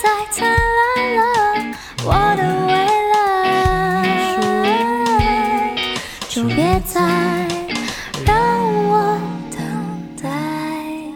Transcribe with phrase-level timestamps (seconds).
[0.00, 1.22] 再灿烂了，
[2.04, 2.72] 我的未
[3.12, 3.16] 来，
[6.28, 7.00] 就别再
[8.24, 8.32] 让
[8.88, 9.18] 我
[9.50, 9.58] 等
[10.22, 10.24] 待。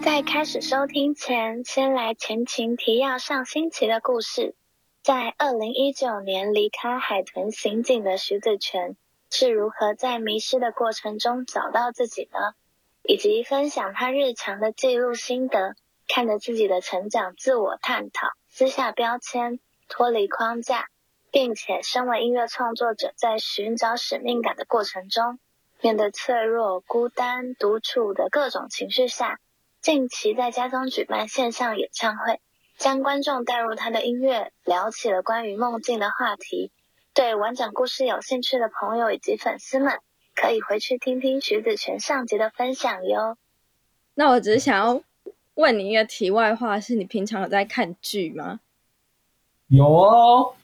[0.03, 4.57] 在开始收听前，先来前情提要上星期的故事。
[5.03, 8.97] 在二零一九年离开海豚刑警的徐子泉，
[9.31, 12.55] 是如何在迷失的过程中找到自己呢？
[13.05, 15.77] 以及分享他日常的记录心得，
[16.09, 20.89] 看着自己的成长，自我探讨，撕下标签，脱离框架，
[21.31, 25.39] 并且身为音乐创作者，在寻找使命感的过程中，
[25.81, 29.41] 面对脆弱、孤单、独处的各种情绪下，
[29.81, 32.41] 近期在家中举办线上演唱会，
[32.77, 36.71] 将观众带入他的音乐，聊起了关于梦境的话题。
[37.15, 39.99] 对完整故事有兴趣的朋友以及粉丝们。
[40.35, 43.37] 可以回去听听徐子泉上集的分享哟。
[44.15, 45.03] 那我只是想要
[45.55, 48.61] 问你一个题外话，是你平常有在看剧吗？
[49.69, 50.55] 有哦。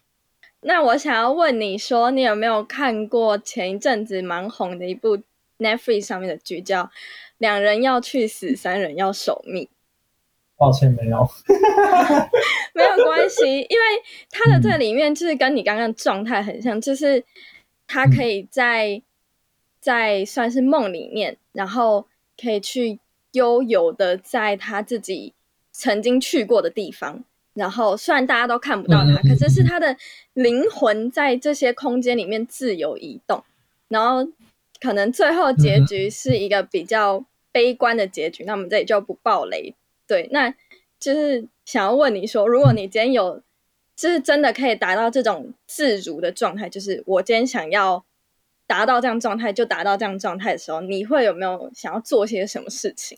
[0.61, 5.19] 那我想要问你说，你有没有看过前一阵子蛮红的一部
[5.59, 6.85] Netflix 上面的剧，叫
[7.39, 9.65] 《两人要去死，三人要守密》？
[10.57, 11.29] 抱歉，没有。
[12.75, 13.85] 没有关系，因为
[14.31, 17.25] 它的这里面就是跟你刚刚状态很像，就是
[17.87, 19.03] 他可以在。
[19.81, 22.99] 在算是梦里面，然后可以去
[23.39, 25.33] 悠游的在他自己
[25.73, 29.97] 曾经去过的地方，然后虽然大家都看不到他，可是是他的
[30.35, 33.43] 灵魂在这些空间里面自由移动，
[33.89, 34.31] 然后
[34.81, 39.75] 可能最后结局是一个比较悲观的结局，那我们这里就不爆雷。
[40.07, 40.53] 对，那
[41.01, 43.43] 就是想要问你说，如果你今天有，
[43.95, 48.05] 就是真的可以达到这种自如的状态，就是我今天想要。
[48.69, 53.17] 达到这样状态就达到这样状态的时候，你会有没有想要做些什么事情？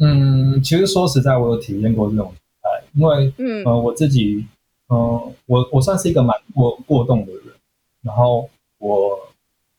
[0.00, 4.44] 嗯，其实说实在，我有体验过这种状态，因为嗯呃我自己
[4.88, 7.42] 嗯我我算是一个蛮过过动的人，
[8.02, 9.18] 然后我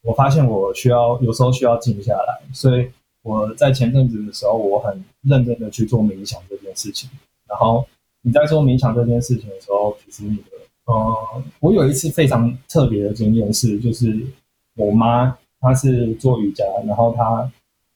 [0.03, 2.87] 我发现我需要有时候需要静下来，所以
[3.23, 7.09] 我在前阵子的时候，我很认真的去做冥想这件事情。
[7.47, 7.85] 然后
[8.21, 10.43] 你在做冥想这件事情的时候，其实你的
[10.85, 14.25] 呃，我有一次非常特别的经验是，就是。
[14.77, 17.51] 我妈她是做瑜伽，然后她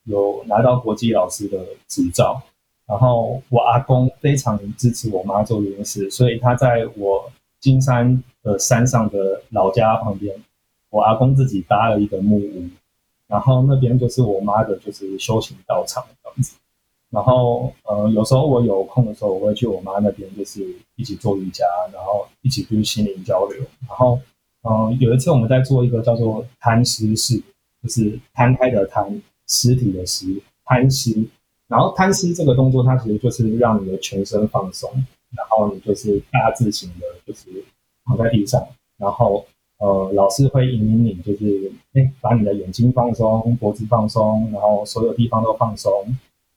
[0.06, 2.42] 有拿到国际老师的执照。
[2.88, 10.36] 然后我阿公非常支持我妈做这件事，所以他在我金山的山上的老家旁边，
[10.90, 12.70] 我阿公自己搭了一个木屋，
[13.28, 16.56] 然后那边就是我妈的就是修行道场这样子。
[17.10, 20.64] 然后呃，有时候我有空的时候，我会去我妈那边，就是
[20.96, 24.20] 一起做瑜伽，然后一起去心灵交流，然后。
[24.68, 27.40] 嗯，有一次我们在做一个叫做摊尸式，
[27.84, 31.26] 就是摊开的摊，尸体的尸，贪尸。
[31.68, 34.88] 然后贪尸这个动作，它其实就是让你的全身放松，
[35.36, 37.50] 然后你就是大字型的，就是
[38.06, 38.64] 躺在地上，
[38.98, 39.44] 然后
[39.80, 45.92] 呃，老师会引领你，就是哎，把你的眼睛放松，脖子放松，然后所有地方都放松，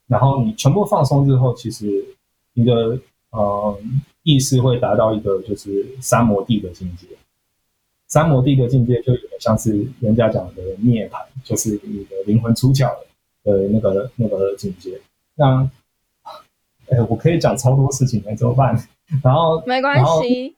[0.06, 2.04] 然后你全部放松之后，其实
[2.52, 3.00] 你的
[3.30, 3.78] 呃
[4.24, 7.06] 意识会达到一个就是三摩地的境界。
[8.08, 12.88] 三摩地的境界就有点像是人家讲的涅槃，就是你的灵魂出窍
[13.44, 14.98] 的那个那个境界。
[15.34, 15.70] 那，
[16.88, 18.74] 哎，我可以讲超多事情，怎么办？
[19.22, 20.54] 然后没关系。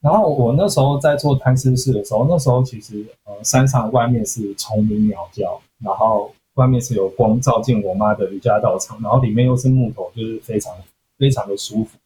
[0.00, 10.74] 然后我那时候在做贪吃事的时候，那时候其实呃山上外面是虫鸣鸟叫，然后外面是有光照进我妈的瑜伽道场，然后里面又是木头，就是非常
[11.16, 11.96] 非常的舒服。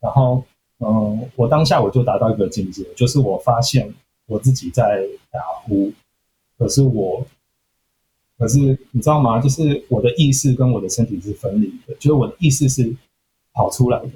[0.00, 0.42] 然后。
[0.78, 3.92] 嗯，我当下我就达到一个境界，就是我发现
[4.26, 5.90] 我自己在打呼，
[6.58, 7.26] 可是我，
[8.38, 8.58] 可是
[8.90, 9.40] 你知道吗？
[9.40, 12.94] 就是我的意识跟我的身体是分离的，就是我的意识是
[13.54, 14.10] 跑出来的，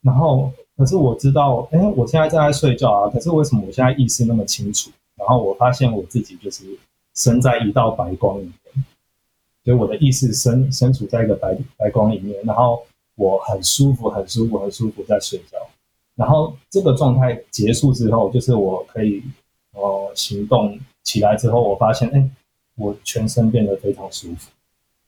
[0.00, 4.90] 然后可是我知道，哎，我现在正在睡觉啊，可是为什么我现在意识那么清楚？
[5.14, 6.64] 然后我发现我自己就是
[7.14, 8.84] 身在一道白光里面，
[9.62, 15.58] 就我的意识身身处在一个白白光里面，然后我很舒服，很舒服，很舒服在睡觉。
[16.14, 19.22] 然后这个状态结束之后，就是我可以
[19.72, 22.28] 呃行动起来之后，我发现哎，
[22.76, 24.50] 我全身变得非常舒服。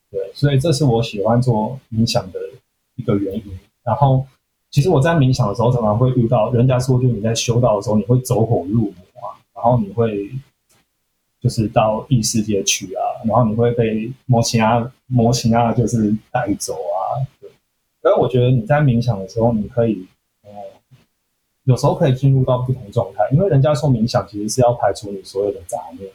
[0.09, 2.39] 对，所以这是我喜欢做冥想的
[2.95, 3.43] 一个原因。
[3.83, 4.25] 然后
[4.71, 10.31] 其实我在冥想的时候，常常会遇到人家说，就你在修道的时候，你会走火入魔啊，然后你会
[11.39, 17.21] 就是到异世界去啊，然后你会被魔形啊魔形啊就是带走啊。
[17.39, 17.49] 对，
[18.01, 20.07] 所以我觉得你在冥想的时候，你可以。
[21.65, 26.09] 有时候可以进入到不同状态，因为人家说冥想其实是要排除你所有的杂念，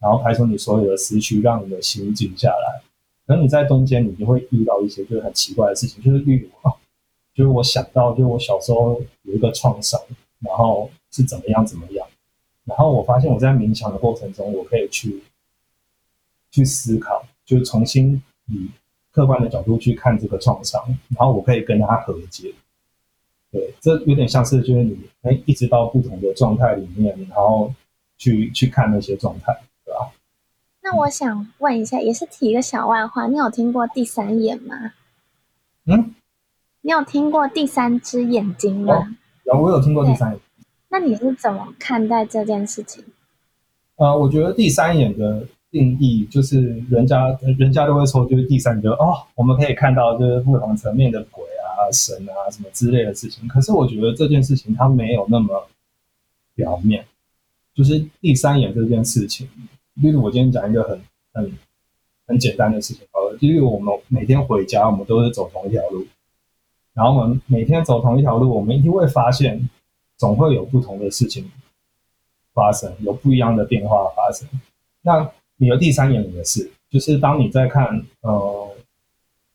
[0.00, 2.80] 然后排除你所有的思绪，让你的心静下来。
[3.26, 6.48] 可你在中间，你就会遇到一些就是很奇怪的事情，就是例如，
[7.34, 10.00] 就是我想到，就是我小时候有一个创伤，
[10.40, 12.06] 然后是怎么样怎么样，
[12.64, 15.22] 然后我发现我在冥想的过程中，我可以去
[16.50, 18.68] 去思考，就重新以
[19.10, 20.80] 客观的角度去看这个创伤，
[21.16, 22.52] 然后我可以跟他和解。
[23.54, 27.72] 对，这有点像是就是你哎，一直到不同的状态里面，然后
[28.18, 30.10] 去去看那些状态，对吧？
[30.82, 34.92] 那我想问一下，也是提一个小外话，你有听过第三眼吗？
[35.86, 36.12] 嗯，
[36.80, 39.16] 你有听过第三只眼睛吗？
[39.44, 40.40] 有，我有听过第三眼。
[40.88, 43.04] 那你是怎么看待这件事情？
[43.94, 51.44] 呃，我觉得第三眼的定义就是人家人家都会说，就是第三眼，就哦，我们可以看到就是不同层面的鬼。
[51.74, 53.46] 啊，神啊，什么之类的事情。
[53.48, 55.68] 可是我觉得这件事情它没有那么
[56.54, 57.04] 表面，
[57.74, 59.48] 就是第三眼这件事情。
[59.94, 61.00] 例如我今天讲一个很
[61.32, 61.52] 很
[62.26, 66.06] 很简单的事情，好了，例如我们每天回家，我们都是走同一条路，
[66.94, 69.68] 然后我们每天走同一条路，我们一定会发现，
[70.16, 71.50] 总会有不同的事情
[72.52, 74.48] 发生，有不一样的变化发生。
[75.02, 78.63] 那你的第三眼也是，就是当你在看，呃。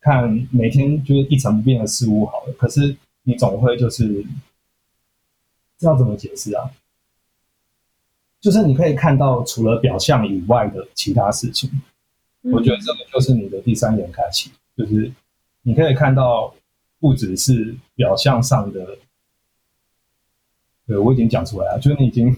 [0.02, 4.26] 看每天就是一成不变的事物好了，可是你总会就是
[5.80, 6.72] 要怎么解释啊？
[8.40, 11.70] 就是你可以看到除了表象以外的其他事情。
[12.44, 15.12] 我觉得这个就是你的第三眼开启，就是
[15.64, 16.56] 你可以看到
[17.00, 18.98] 不只是表象上的。
[20.88, 22.34] 对我已经讲出来了，就是你已经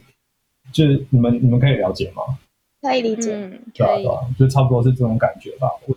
[0.71, 2.39] 就是你们你们可以了解吗？
[2.81, 5.69] 可以理解，对啊对啊，就差不多是这种感觉吧。
[5.85, 5.95] 我。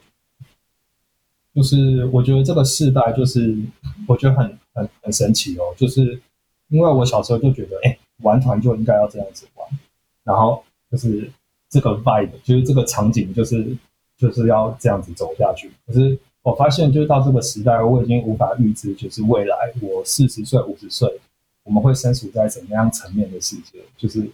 [1.55, 3.57] 就是我觉得这个世代，就是
[4.09, 5.63] 我觉得很很很神奇哦。
[5.77, 6.21] 就是
[6.69, 9.69] 因为我小时候就觉得，哎，玩团就应该要这样子玩，
[10.25, 11.31] 然后就是
[11.71, 13.65] 这个 vibe，就是这个场景，就是
[14.19, 15.71] 就是要这样子走下去。
[15.87, 21.09] 可是我发现，就是到这个时代，我已经无法预知，就是未来我四十岁、五十岁，
[21.63, 23.79] 我们会身处在怎么样层面的世界？
[23.97, 24.29] 就是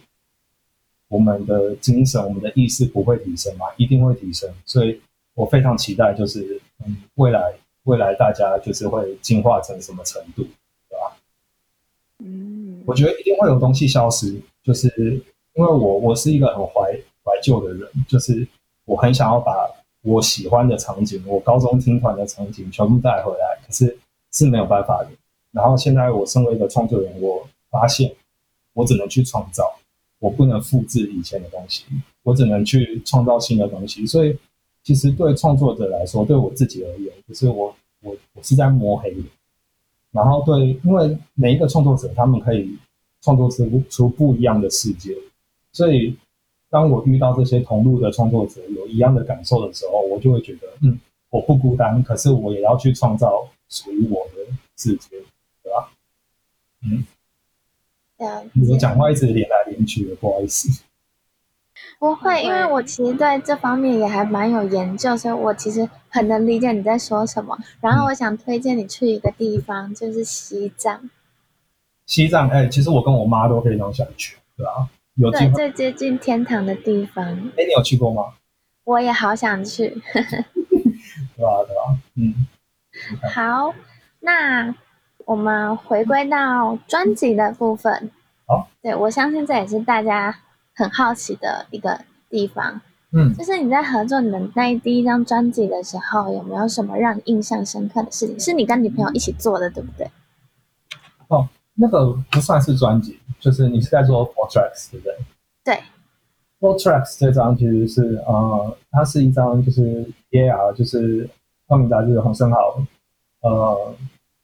[1.07, 3.67] 我们的精神、我们的意识不会提升吗？
[3.77, 4.99] 一定会提升，所以。
[5.41, 7.51] 我非常期待，就是嗯，未来
[7.85, 10.43] 未来大家就是会进化成什么程度，
[10.87, 11.17] 对吧？
[12.19, 14.87] 嗯，我觉得一定会有东西消失，就是
[15.55, 16.91] 因为我我是一个很怀
[17.23, 18.47] 怀旧的人，就是
[18.85, 19.67] 我很想要把
[20.03, 23.97] 我喜欢的场景，我高中听团的场景全部带回来，可是
[24.31, 25.09] 是没有办法的。
[25.51, 28.13] 然后现在我身为一个创作人，我发现
[28.73, 29.73] 我只能去创造，
[30.19, 31.85] 我不能复制以前的东西，
[32.21, 34.37] 我只能去创造新的东西，所以。
[34.83, 39.23] 其实对创作者来说，对我自己而言，就是我我我是在摸黑的。
[40.11, 42.77] 然后对，因为每一个创作者，他们可以
[43.21, 45.15] 创作出出不一样的世界。
[45.71, 46.17] 所以，
[46.69, 50.99] 当我遇到这些同路的创作者有一样的感受的时候，我就会觉得，嗯，
[51.29, 52.03] 我不孤单。
[52.03, 55.09] 可是我也要去创造属于我的世界，
[55.63, 55.91] 对吧？
[56.83, 57.05] 嗯。
[58.69, 60.83] 我讲话一直连来连去的，不好意思。
[62.01, 67.55] 不会，因为我其实对这方面也还蛮有研究，所以我其实很能理解你在说什么。
[67.79, 71.07] 然后我想推荐你去一个地方，就是西藏。
[72.07, 74.89] 西藏，哎，其实我跟我妈都非常想去，对吧？
[75.13, 77.23] 有对最接近天堂的地方。
[77.23, 78.33] 哎，你有去过吗？
[78.83, 79.89] 我也好想去。
[80.11, 80.23] 对
[81.45, 81.63] 吧？
[81.67, 81.99] 对吧？
[82.15, 82.47] 嗯。
[83.31, 83.75] 好，
[84.21, 84.73] 那
[85.25, 88.09] 我们回归到专辑的部分。
[88.47, 88.67] 好。
[88.81, 90.35] 对，我相信这也是大家。
[90.81, 98.39] 很好奇的一个地方，嗯，就是你在合作你们那第一张专辑的时候，有没有什么让你印象深刻的事情？
[98.39, 100.09] 是你跟女朋友一起做的，对不对？
[101.27, 105.15] 哦，那个不算是专辑，就是你是在做 Four Tracks，对不对？
[105.63, 105.79] 对
[106.59, 111.29] ，Four Tracks 这张其实是呃，它是一张就是 EAR，就是
[111.67, 112.81] 光明杂志洪生豪，
[113.41, 113.95] 呃，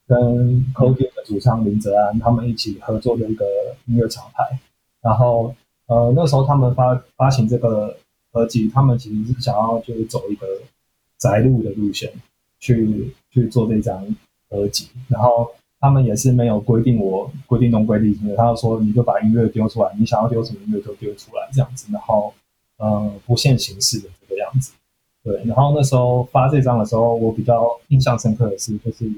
[0.07, 3.45] 跟 Cody 的主唱林泽安他们一起合作的一个
[3.87, 4.59] 音乐厂牌，
[5.01, 5.55] 然后。
[5.87, 7.95] 呃，那时候他们发发行这个
[8.31, 10.45] 合集，他们其实是想要就是走一个
[11.17, 12.11] 宅路的路线
[12.59, 14.05] 去去做这张
[14.49, 22.33] 合集，然后他们也是没有规定我规定东规定西的，他就说你就把音乐丢出来，你想要丢什么音乐就丢出来这样子，然后
[22.77, 24.73] 呃不限形式的这个样子，
[25.23, 25.41] 对。
[25.45, 29.09] 然后那时候发这张的时候，我比较印象深刻的是，就是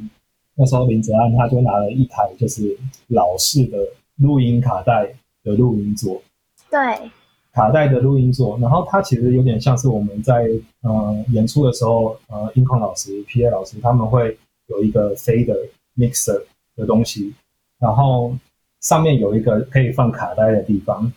[0.54, 3.78] 那时候林泽安他就拿了一台就是老式的
[4.18, 6.22] 录音卡带的录音座。
[6.70, 7.12] 对，
[7.52, 10.48] 卡带的录音座，然后它其实有点像是我们在
[10.82, 13.50] 呃演出的时候，呃，音控老师、P.A.
[13.50, 15.56] 老师他们会有一个飞的
[15.98, 16.44] mixer
[16.76, 17.34] 的东西，
[17.80, 18.36] 然后
[18.82, 21.12] 上面有一个可以放卡带的地方，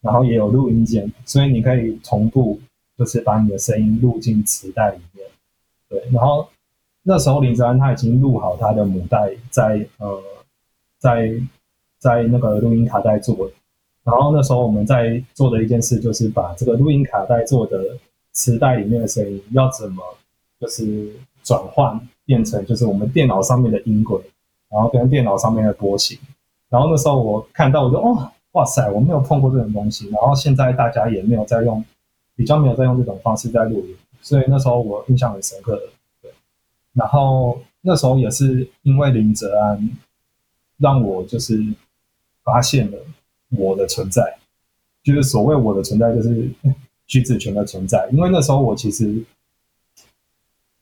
[0.00, 2.58] 然后也有录音键，所以你可以同步，
[2.96, 5.26] 就是把你的声音录进磁带里面。
[5.88, 6.48] 对，然后
[7.02, 10.22] 那时候林子安他已经录好他的母带在呃
[10.98, 11.30] 在
[11.98, 13.50] 在那个录音卡带做，
[14.04, 17.96] 然后那时候我们在做的一件事就是把这个录音卡带做的
[18.32, 20.02] 磁带里面的声音要怎么
[20.60, 21.10] 就是
[21.42, 24.20] 转换变成就是我们电脑上面的音轨，
[24.70, 26.18] 然后跟电脑上面的波形，
[26.68, 31.84] 然后那时候我看到我就哦哇塞我没有碰过这种东西，然后现在大家也没有在用
[32.36, 35.80] 比较没有在用这种方式在录音，所以那时候我印象很深刻
[36.20, 36.30] 对。
[36.92, 39.90] 然后那时候也是因为林哲安，
[40.76, 41.62] 让我就是
[42.42, 42.98] 发现了
[43.50, 44.38] 我的存在，
[45.02, 46.48] 就是所谓我的存在，就是
[47.06, 48.08] 徐子泉的存在。
[48.12, 49.22] 因为那时候我其实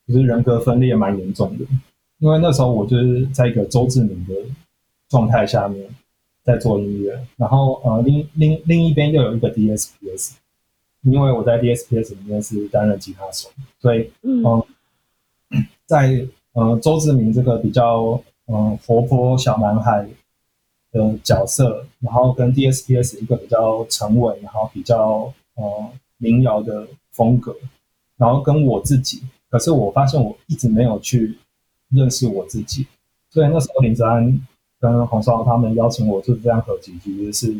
[0.06, 1.64] 就是人格分裂蛮严重的，
[2.18, 4.34] 因为那时候我就是在一个周志明的
[5.08, 5.88] 状态下面
[6.42, 10.32] 在做音乐，然后呃另另另一边又有一个 DSPS，
[11.02, 13.48] 因为我在 DSPS 里面是担任吉他手，
[13.80, 14.62] 所以嗯。
[15.84, 20.08] 在呃周志明这个比较嗯活泼小男孩
[20.92, 27.56] 的角色，然后跟 DSPS 一个比较沉稳，然后比较呃民谣的风格，
[28.16, 31.36] 然后跟我自己，可是我发现我一直没有去
[31.88, 32.86] 认识我自己，
[33.30, 34.46] 所以那时候林哲安
[34.78, 37.56] 跟洪少他们邀请我做这样合集，其实是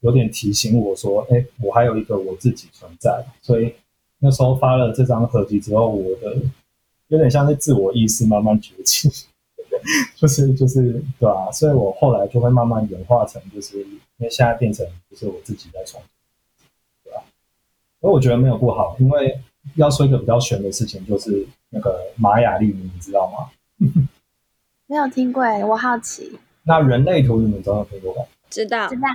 [0.00, 3.74] 有点提醒我说，哎，我还有一个我自己存在，所以
[4.18, 6.36] 那时候发了这张合集之后，我的。
[7.08, 9.10] 有点像是自我意识慢慢崛起，
[10.16, 11.50] 就是就是对啊？
[11.52, 16.10] 所以我后来就会慢慢演化成，就是因为现在变成就是我自己在创作，
[17.04, 17.22] 对吧？
[18.00, 19.40] 所以我觉得没有不好，因为
[19.76, 23.50] 要说一个比较玄的事情，就是那个玛雅历，你们知道吗？
[24.86, 26.38] 没有听过，我好奇。
[26.64, 28.22] 那人类图你们都有听过吧？
[28.50, 29.08] 知道，知道。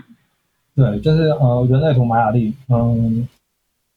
[0.76, 3.28] 对，就是呃，人类图玛雅历，嗯，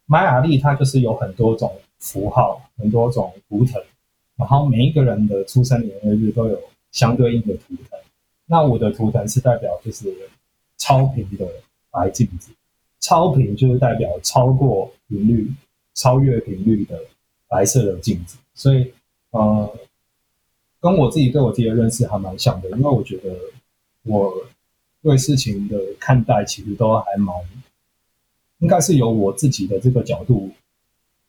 [0.07, 1.73] 玛雅历它就是有很多种。
[2.01, 3.83] 符号很多种图腾，
[4.39, 6.59] 然后每一个人的出生年月日都有
[6.93, 7.99] 相对应的图腾。
[8.47, 10.15] 那我的图腾是代表就是
[10.79, 11.47] 超频的
[11.91, 12.53] 白镜子，
[13.01, 15.53] 超频就是代表超过频率、
[15.95, 16.99] 超越频率的
[17.49, 18.39] 白色的镜子。
[18.55, 18.93] 所以，
[19.31, 19.71] 呃，
[20.81, 23.37] 跟我自己对我自己的认识还蛮像的，因为我觉得
[24.05, 24.33] 我
[25.03, 27.35] 对事情的看待其实都还蛮，
[28.61, 30.51] 应该是由我自己的这个角度。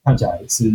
[0.02, 0.72] 看起来是，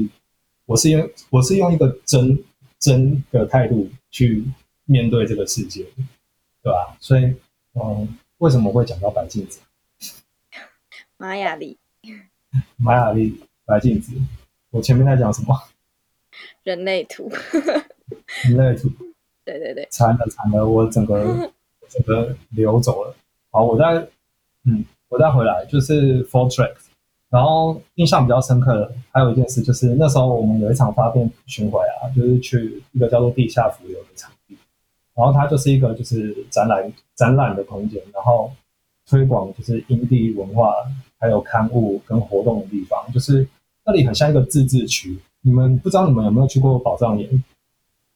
[0.66, 2.38] 我是用我是用一个真
[2.78, 4.44] 真的态度去
[4.84, 5.84] 面对这个世界，
[6.62, 6.96] 对吧？
[7.00, 7.34] 所以，
[7.74, 9.60] 嗯，为什么会讲到白镜子？
[11.16, 11.76] 玛雅历，
[12.76, 14.12] 玛雅历，白镜子。
[14.70, 15.54] 我前面在讲什么？
[16.64, 17.30] 人类图，
[18.44, 18.90] 人类图。
[19.44, 21.52] 对对对，惨了惨了，我整个
[21.88, 23.14] 整个流走了。
[23.50, 24.08] 好，我再
[24.64, 26.86] 嗯，我再回来，就是 four tracks。
[27.34, 34.56] 然后印象比较深刻的还有一件事，就是那时候我们有一场发电巡回啊，就是去一个叫做地下浮游的场地，
[35.16, 38.52] 然后它就是一个就是展览展览的空间，然后
[39.04, 40.72] 推广就是营地文化，
[41.18, 43.44] 还有刊物跟活动的地方，就是
[43.84, 45.18] 那里很像一个自治区。
[45.40, 47.28] 你们不知道你们有没有去过宝藏岩？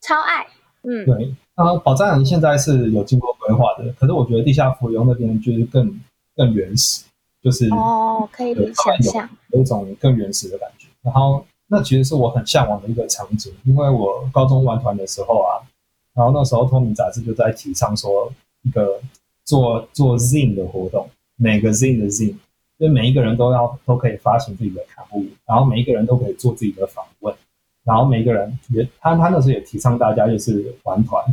[0.01, 0.47] 超爱，
[0.83, 6.01] 嗯，对，啊，宝藏岩现在是有经过规划的，可是我觉得地下浮游那边就是更
[6.37, 7.05] 更原始。
[7.49, 10.87] 就是哦，可以想象有一种更原始的感觉。
[11.01, 15.65] 然后那其实是我很向往的一个场景，因为我高中玩团的时候啊，
[16.13, 18.31] 然后那时候《透明》杂志就在提倡说
[18.65, 19.01] 一个
[19.45, 22.37] 做做 zine 的活动，每个 zine 的 zine，
[22.79, 27.35] 就每一个人都要都可以发行自己的刊物，然后每一个人都可以做自己的访问，
[27.83, 31.25] 然后每一个人也他他那时候也提倡大家就是玩团。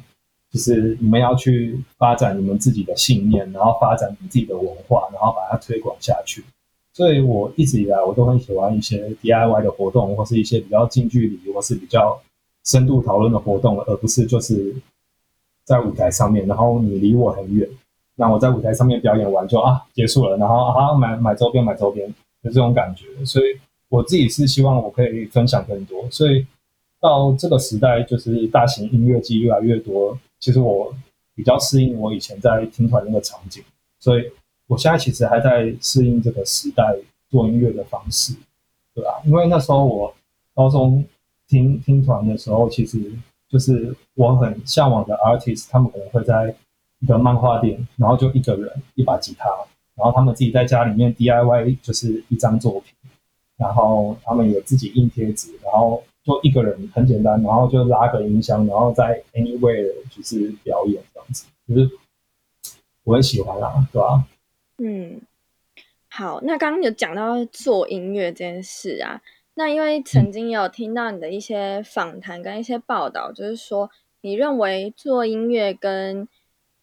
[0.55, 6.45] 就是你们要去发展你们自己的信念，然后发展你自己的文化，然后把它推广下去。
[6.93, 12.17] 所以我一直以来我都很喜欢一些 DIY 的活动，或是一些比较近距离或是比较
[12.63, 14.73] 深度讨论的活动，而不是就是
[15.65, 17.67] 在舞台上面，然后你离我很远，
[18.15, 22.07] 那我在舞台上面表演完就啊结束了，然后啊买买周边买周边
[22.41, 23.25] 就这种感觉。
[23.25, 23.59] 所以
[23.89, 26.09] 我自己是希望我可以分享更多。
[26.09, 26.47] 所以
[27.01, 30.17] 到这个时代，就是大型音乐季越来越多。
[30.45, 30.95] 其实我
[31.33, 33.63] 比较适应我以前在听团那个场景，
[33.97, 34.31] 所以
[34.67, 36.95] 我现在其实还在适应这个时代
[37.31, 38.31] 做音乐的方式，
[38.93, 39.09] 对吧？
[39.25, 40.13] 因为那时候我
[40.53, 41.03] 高中
[41.47, 43.11] 听听团的时候，其实
[43.49, 46.55] 就是我很向往的 artist，他们可能会在
[46.99, 49.49] 一个漫画店，然后就一个人一把吉他，
[49.95, 52.93] 然后他们自己在家里面 DIY 就是一张作品，
[53.57, 56.03] 然后他们有自己印贴纸，然后。
[56.25, 61.89] 就一个人很简单，然后就拉个音箱，然后在 anywhere 就是表演这样子，就是
[63.03, 64.25] 我很喜欢啦，对吧？
[64.79, 65.21] 嗯，
[66.09, 69.21] 好，那刚刚有讲到做音乐这件事啊，
[69.53, 73.91] 那因为曾经有听到你的一些访谈跟一些报道，就是说
[74.21, 76.27] 你认为做音乐跟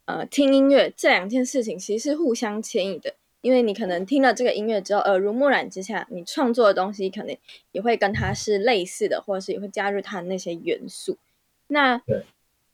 [0.05, 7.37] 呃听音乐这两件事情其实是互相牵引的，因为你可能听了这个音乐之后耳濡目染之下，你创作的东西可能
[7.73, 11.19] 也会跟它是类似的，或者是也会加入它那些元素。
[11.67, 12.01] 那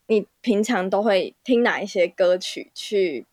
[0.07, 3.25] 你平常都会听哪一些歌曲去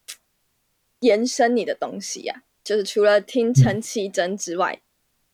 [1.00, 2.42] 延伸你的东西呀？
[2.64, 4.80] 就是除了听陈绮贞之外。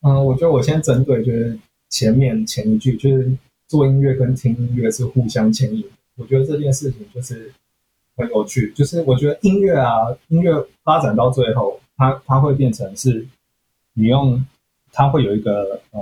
[0.02, 3.30] 嗯，我觉得我先针对就是前面前一句，就是
[3.68, 5.88] 做音乐跟听音乐是互相牵引。
[6.16, 7.52] 我觉得这件事情就是
[8.16, 10.52] 很有趣，就是我觉得音乐啊，音乐
[10.85, 13.25] 发展到最后，它它会变成是，
[13.92, 14.44] 你用
[14.92, 16.00] 它会有一个呃，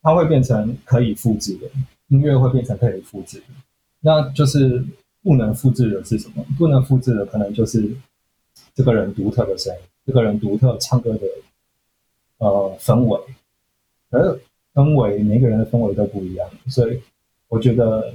[0.00, 1.68] 它会变成可以复制的，
[2.06, 3.44] 音乐会变成可以复制的。
[4.00, 4.84] 那就是
[5.22, 6.46] 不能复制的是什么？
[6.56, 7.90] 不能复制的可能就是
[8.74, 11.26] 这个人独特的声音，这个人独特唱歌的。
[12.38, 13.18] 呃，氛围，
[14.10, 14.38] 而
[14.74, 17.00] 氛围每个人的氛围都不一样，所以
[17.48, 18.12] 我觉得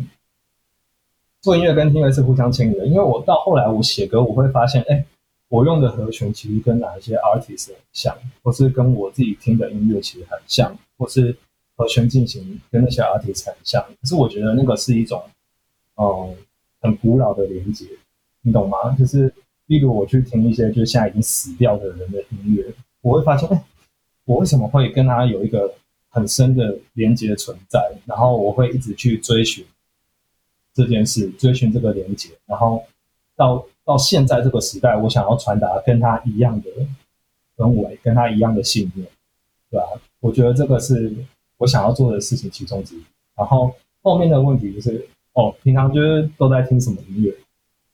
[1.42, 2.86] 做音乐跟听乐是互相牵引的。
[2.86, 5.04] 因为我到后来我写歌，我会发现，哎，
[5.52, 11.36] 我用的和弦其实跟哪一些 artist 很像，或是跟我自己听的音乐其实很像，或是
[11.76, 13.84] 和弦进行跟那些 artist 很像。
[14.02, 15.22] 可是我觉得那个是一种，
[15.98, 16.34] 嗯，
[16.80, 17.86] 很古老的连接，
[18.44, 18.96] 你懂吗？
[18.98, 19.34] 就是
[19.66, 23.64] 例如我去听一些就是现在已经死掉的人的音乐，我会发现，哎。
[24.24, 25.74] 我为什么会跟他有一个
[26.08, 27.92] 很深的连接存在？
[28.06, 29.66] 然后我会一直去追寻
[30.74, 32.86] 这件事，追寻这个连接，然后
[33.36, 36.70] 到到现在这个时代，我想要传达跟他一样的
[37.58, 39.08] 氛围，跟他一样的信念，
[39.70, 39.86] 对吧？
[40.20, 41.14] 我觉得这个是
[41.58, 43.04] 我想要做的事情其中之一。
[43.36, 47.34] 然后后面的问题就是，哦，平常就是都在听什么音乐？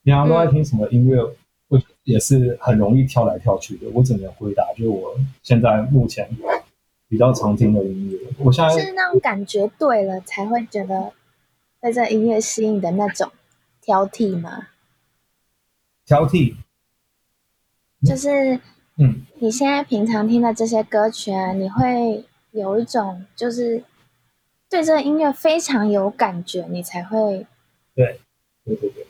[0.04, 1.22] 平常都在听什么音乐？
[1.70, 5.14] 我也是很容易跳来跳去的，我只能回答，就是我
[5.44, 6.30] 现在目前
[7.10, 8.18] 比较常听的音乐。
[8.38, 11.12] 我现在是那种感觉对了才会觉得
[11.82, 13.30] 被这音乐吸引的那种
[13.82, 14.68] 挑剔吗？
[16.08, 16.56] 挑剔，
[18.04, 18.60] 就是
[18.98, 23.84] 嗯，你现在平常听的这些歌曲啊，你会有一种就是
[24.70, 27.46] 对这个音乐非常有感觉，你才会
[27.94, 28.22] 对
[28.64, 29.06] 对对对。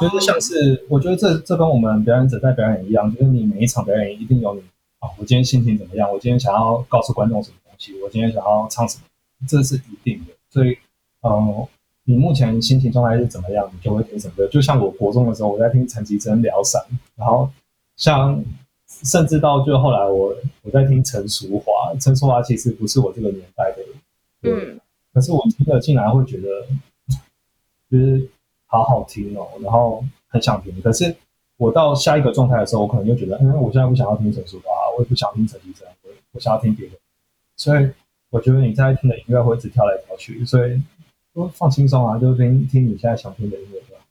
[0.00, 4.60] 就是像是，我觉得这这跟我们表演者在表演一样，就是你每一场表演一定有你
[4.98, 6.10] 啊，我今天心情怎么样？
[6.12, 7.94] 我今天想要告诉观众什么东西？
[8.02, 9.04] 我今天想要唱什么？
[9.48, 10.34] 这是一定的。
[10.50, 10.76] 所以，
[11.22, 11.66] 嗯，
[12.08, 14.48] 你目前心情状态是怎么样，你就会听什么歌。
[14.48, 16.82] 就像我国中的时候，我在听陈绮贞聊伞，
[17.14, 17.50] 然后
[17.98, 18.42] 像
[18.86, 24.80] 甚至到就后来我我在听陈淑华，陈淑华其实不是我这个年代的，嗯，
[25.12, 26.48] 可是我听了竟然会觉得，
[27.90, 28.28] 就是。
[28.70, 30.78] 好好听哦，然后很想听。
[30.82, 31.16] 可是
[31.56, 36.94] 我到下一个状态的时候，我可能就觉得，嗯，我现在不想要听陈淑桦，我也不想听陈绮贞，我我想要听别的。
[37.56, 37.90] 所以
[38.28, 40.78] 我觉得你在听的音乐会一直跳来跳去，所以
[41.38, 44.04] 都放轻松啊，就听听你现在想听的音乐吧。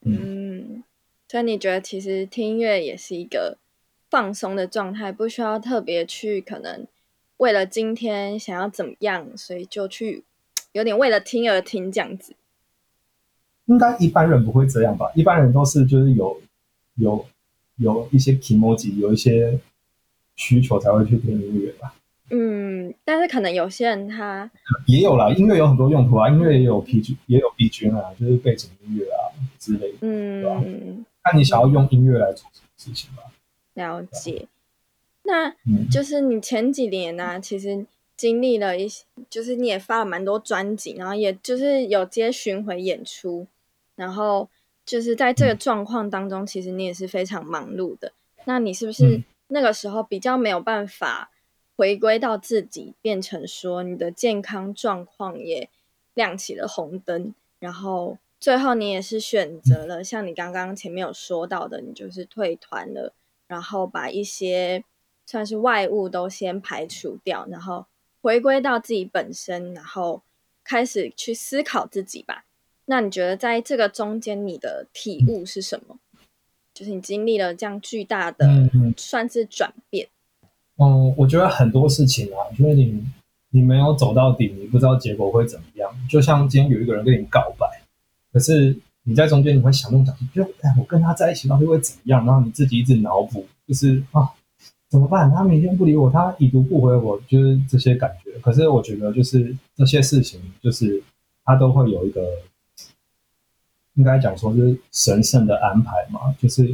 [0.00, 0.82] 嗯，
[1.28, 3.58] 所以你觉得其实听音乐也是一个
[4.08, 6.86] 放松的状态，不需要特别去可能
[7.36, 10.24] 为了今天想要怎么样，所以就去
[10.72, 12.34] 有点为了听而听这样子。
[13.66, 15.12] 应该一般人不会这样吧？
[15.14, 16.40] 一般人都是就是有
[16.94, 17.26] 有
[17.76, 19.60] 有一些 emoji，有一些
[20.36, 21.94] 需求才会去听音乐吧。
[22.30, 24.50] 嗯，但是可能有些人他
[24.86, 30.62] 也有啦，音乐有很多用途啊，音乐也有 P G，也有 B G 啊，就是背景音乐啊之类的，嗯，对吧？
[31.22, 33.22] 看你想要用音乐来做什么事情吧。
[33.74, 34.46] 了解。
[35.24, 35.54] 那
[35.90, 37.84] 就是你前几年呢，其实
[38.16, 43.46] 经历了一些，就是你也发了蛮多专辑，然后也就是有接巡回演出。
[43.94, 44.48] 然后
[44.86, 48.12] 就是在这个状况当中，其实你也是非常忙碌的。
[48.44, 51.30] 那你是不是那个时候比较没有办法
[51.78, 55.70] 回归到自己，变成说你的健康状况也
[56.12, 57.32] 亮起了红灯？
[57.60, 63.14] 然后最后你也是选择了像你刚刚前面有说到的，你就是退团了，
[63.46, 64.82] 然后把一些
[65.24, 67.86] 算是外物都先排除掉，然后
[68.20, 70.22] 回归到自己本身，然后
[70.64, 72.44] 开始去思考自己吧。
[72.86, 76.00] 那你觉得在这个中间，你的体悟是什么？
[76.74, 80.08] 就是你经历了这样巨大的，算是转变。
[80.78, 83.04] 嗯，我觉得很多事情啊，就是你
[83.50, 85.90] 你没有走到底，你不知道结果会怎么样。
[86.08, 87.66] 就像今天有一个人跟你告白，
[88.32, 92.24] 可是你在中间你会想东想西，就哎，我跟他在一起到底会怎么样？
[92.24, 94.28] 然后你自己一直脑补，就是啊，
[94.88, 95.30] 怎么办？
[95.30, 98.38] 他明天不理我，他已读不回我，就是这些感觉。
[98.40, 101.02] 可是我觉得，就是这些事情，就是
[101.44, 102.22] 他都会有一个。
[103.94, 106.72] 应该讲说是神圣的安排嘛，就是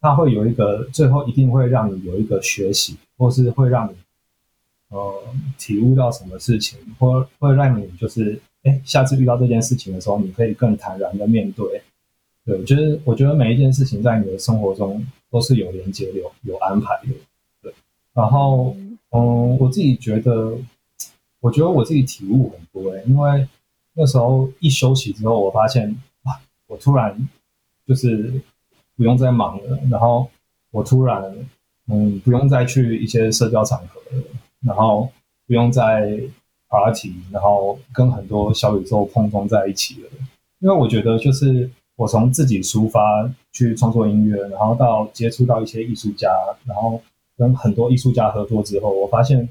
[0.00, 3.94] 它会有一个最后一定会让你有一个学习，或是会让你
[4.88, 5.22] 呃
[5.56, 11.80] 体悟到什么事情，或会让你就是哎下次遇到这件事情的时候，你可以更坦然的面对。
[12.44, 17.14] 对，就是我觉得每一件事情在你的生活中都是有连接、有有安排的。
[17.62, 17.72] 对，
[18.12, 18.74] 然后
[19.10, 20.58] 嗯，我自己觉得，
[21.38, 23.46] 我觉得我自己体悟很多哎，因为
[23.94, 27.16] 那时候一休息之后，我发现哇，我突然
[27.86, 28.42] 就是
[28.96, 30.28] 不用再忙了，然后
[30.72, 31.22] 我突然
[31.92, 34.00] 嗯不用再去一些社交场合，
[34.66, 35.08] 然后
[35.46, 36.18] 不用再
[36.68, 40.08] party，然后跟很多小宇宙碰撞在一起了，
[40.58, 41.70] 因为我觉得就是。
[41.96, 46.30] 我从自己抒发去创作音乐，然后到接触到一些艺术家，
[46.64, 47.00] 然后
[47.36, 49.46] 跟很多艺术家合作之后，我发现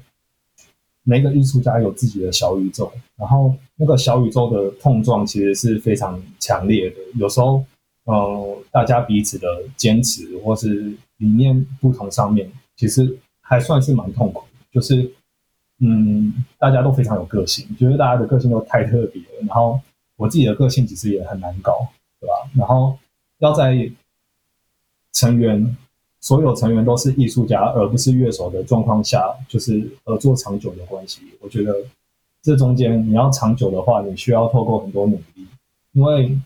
[1.04, 6.96] 每个艺术家有自己的小宇宙，然后那个小宇宙的碰撞其实是非常强烈的。
[7.14, 7.64] 有时候，
[8.04, 14.44] 呃，大家彼此的坚持或是理念不同上面，其实还算是蛮痛苦。
[14.70, 15.10] 就是，
[15.78, 19.46] 嗯，大家都非常有个性，觉得大家的个性都太特别了。
[19.46, 19.80] 然后
[20.16, 21.88] 我自己的个性其实也很难搞。
[22.22, 22.34] 对吧？
[22.54, 22.96] 然后
[23.38, 23.90] 要在
[25.12, 25.76] 成员
[26.20, 31.22] 所有成员都是艺术家，而不是乐手的状况下，就是合作长久的关系。
[31.40, 31.74] 我觉得
[32.40, 35.44] 这中间你要长久的话，你需要透过很多努力。
[35.90, 36.38] 因为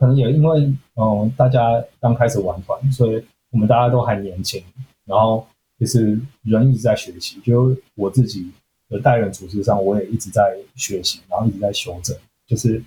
[0.00, 4.62] 可能也因为嗯，大家刚开始玩团，所以我们大家都还年轻。
[5.04, 5.46] 然后
[5.78, 8.50] 就是人一直在学习，就我自己
[8.88, 12.82] 的待人处事上，我也一直在学习，然后一直在修正，就是。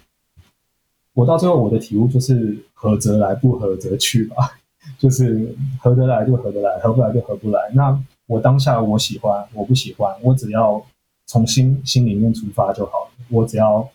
[1.15, 4.57] 我到最后，我的体悟就是合则来，不合则去吧。
[4.97, 7.69] 就是合得来就合得来，合不来就合不来。
[7.75, 10.83] 那我当下我喜欢，我不喜欢，我只要
[11.27, 13.11] 从心心里面出发就好了。
[13.29, 13.87] 我只要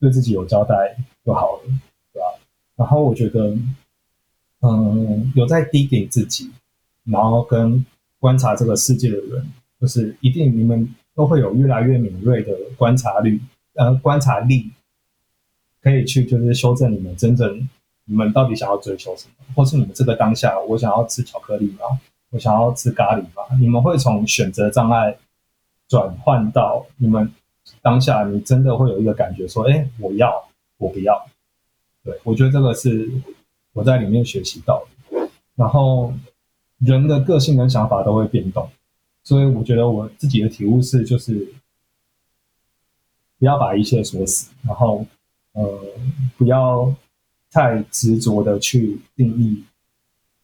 [0.00, 1.60] 对自己有交代就好了，
[2.10, 2.26] 对吧？
[2.76, 3.54] 然后我觉得，
[4.62, 6.50] 嗯，有在低给自己，
[7.04, 7.84] 然后跟
[8.18, 13.40] 观察这个世界的人，就是一定你们都会有越来越敏锐的观察力，
[13.74, 14.70] 呃，观察力。
[15.82, 17.68] 可以去就是修正你们真正
[18.04, 21.98] 你们到底想要追求什么，或是你们这个当下，我想要吃巧克力吗？
[22.30, 23.42] 我想要吃咖喱吗？
[23.60, 25.18] 你们会从选择障碍
[25.88, 27.28] 转换到你们
[27.82, 30.32] 当下，你真的会有一个感觉说，哎，我要，
[30.78, 31.20] 我不要。
[32.04, 33.10] 对我觉得这个是
[33.72, 35.28] 我在里面学习到的。
[35.54, 36.12] 然后
[36.78, 38.68] 人的个性跟想法都会变动，
[39.22, 41.52] 所以我觉得我自己的体悟是，就是
[43.38, 45.06] 不要把一切锁死，然后。
[45.54, 45.78] 呃，
[46.38, 46.90] 不要
[47.50, 49.62] 太执着的去定义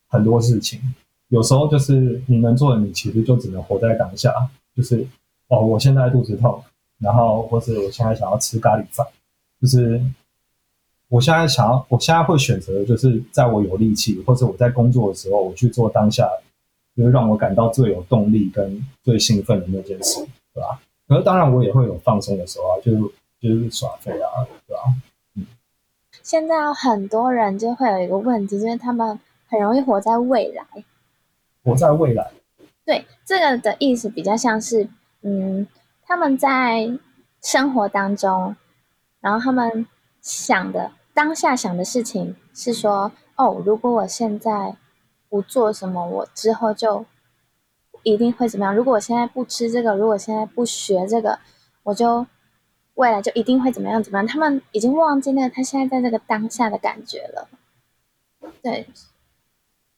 [0.07, 0.79] 很多事情。
[1.29, 4.31] 有时候就是你能做的，你其实就只能活在当下。
[4.77, 5.09] 就是
[5.47, 6.63] 哦，我现在肚子痛，
[6.99, 9.07] 然后或者我现在想要吃咖喱饭，
[9.63, 9.99] 就是
[11.09, 16.29] 我现在想要，我现在会选择，就是在我有力气或者我在工作的时候，我去做当下，
[16.97, 20.21] 就是让我感到最有动力跟最兴奋的那件事，
[20.55, 20.81] 对吧？
[21.07, 23.13] 可是当然我也会有放松的时候啊，就是。
[23.41, 24.27] 就是耍废啊，
[24.67, 24.83] 对吧？
[25.37, 25.47] 嗯，
[26.25, 29.17] 现在有很多人就会有一个问题，就是他们
[29.47, 30.65] 很容易活在未来。
[31.63, 32.33] 活在未来。
[32.85, 34.89] 对，这个的意思比较像是，
[35.23, 35.65] 嗯，
[36.03, 36.91] 他们在
[37.41, 38.57] 生活当中，
[39.21, 39.87] 然后他们
[40.21, 44.77] 想的当下想的事情是说，哦，如果我现在
[45.29, 47.05] 不做什么，我之后就
[48.05, 48.73] 一定会怎么样？
[48.73, 51.41] 如果我现在不吃这个，如果现在不学这个，
[51.83, 52.25] 我就。
[52.95, 54.03] 未来就一定会怎么样？
[54.03, 54.27] 怎么样？
[54.27, 57.49] 他们已经忘记那个他现在在这个当下的感觉了。
[58.61, 58.89] 对，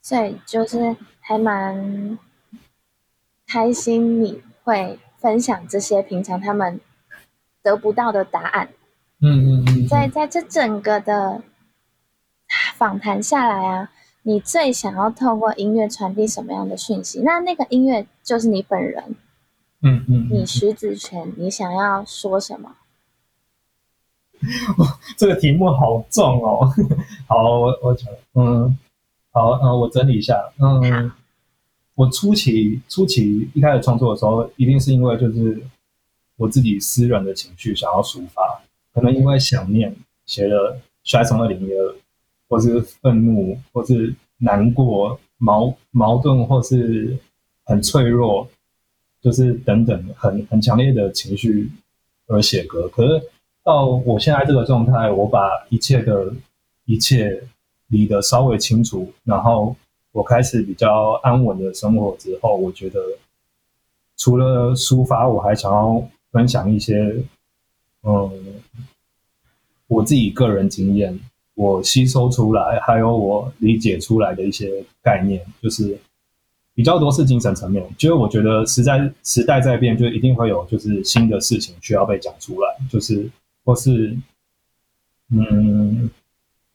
[0.03, 2.19] 所以就是还蛮
[3.47, 6.79] 开心，你会分享这些平常他们
[7.63, 8.69] 得不到的答案。
[9.23, 9.60] 嗯嗯嗯。
[9.91, 11.43] 在在这整个的
[12.77, 13.91] 访谈下来啊，
[14.23, 17.23] 你最想要透过音乐传递什么样的讯息？
[17.23, 19.17] 那那个音乐就是你本人。
[19.83, 20.29] 嗯嗯。
[20.31, 22.77] 你徐子泉，你想要说什么？
[25.19, 26.73] 这个题目好重哦。
[27.27, 28.79] 好，我我讲，嗯，
[29.33, 31.11] 好，嗯，我整理一下，嗯，
[31.97, 35.61] 我初期初期一开始创作的时候，一定是因为就是
[36.37, 39.95] 我自己私人的情绪想要抒发，可能因为想念
[40.27, 40.75] 写了
[41.05, 41.93] 《摔从二零一二》，
[42.49, 47.17] 或是愤怒，或是难过、矛矛盾，或是
[47.65, 48.49] 很脆弱，
[49.21, 51.71] 就是等等很很强烈的情绪
[52.27, 53.23] 而写歌，可是。
[53.63, 56.33] 到我现在这个状态，我把一切的
[56.87, 57.45] 一切
[57.89, 59.77] 理得稍微清楚，然后
[60.13, 62.99] 我开始比较安稳的生活之后，我觉得
[64.17, 67.23] 除了抒发，我还想要分享一些，
[68.03, 68.31] 嗯，
[69.87, 71.19] 我自己个人经验，
[71.55, 75.99] 我吸收出来，还有我理解出来的一些概念，就是。
[76.73, 83.29] 比较多是精神层面，就是我觉得时代时代在变，就一定会有就是新的事情需要被讲出来，就是
[83.65, 84.17] 或是
[85.31, 86.09] 嗯，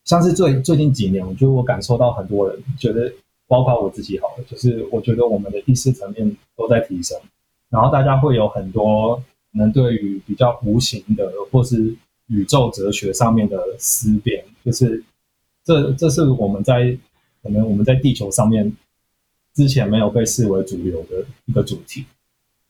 [0.03, 3.11] 像是最最近几年，我觉得我感受到很多人觉得，
[3.47, 7.17] 包括我自己好了，就是我觉得我们的意识层面都在提升，
[7.69, 9.19] 然后大家会有很多
[9.55, 11.95] 能对于比较无形的或是
[12.27, 15.03] 宇宙哲学上面的思辨，就是
[15.63, 16.97] 这这是我们在
[17.41, 18.71] 可能我们在地球上面。
[19.55, 22.03] 之前没有被视为主流的一个主题，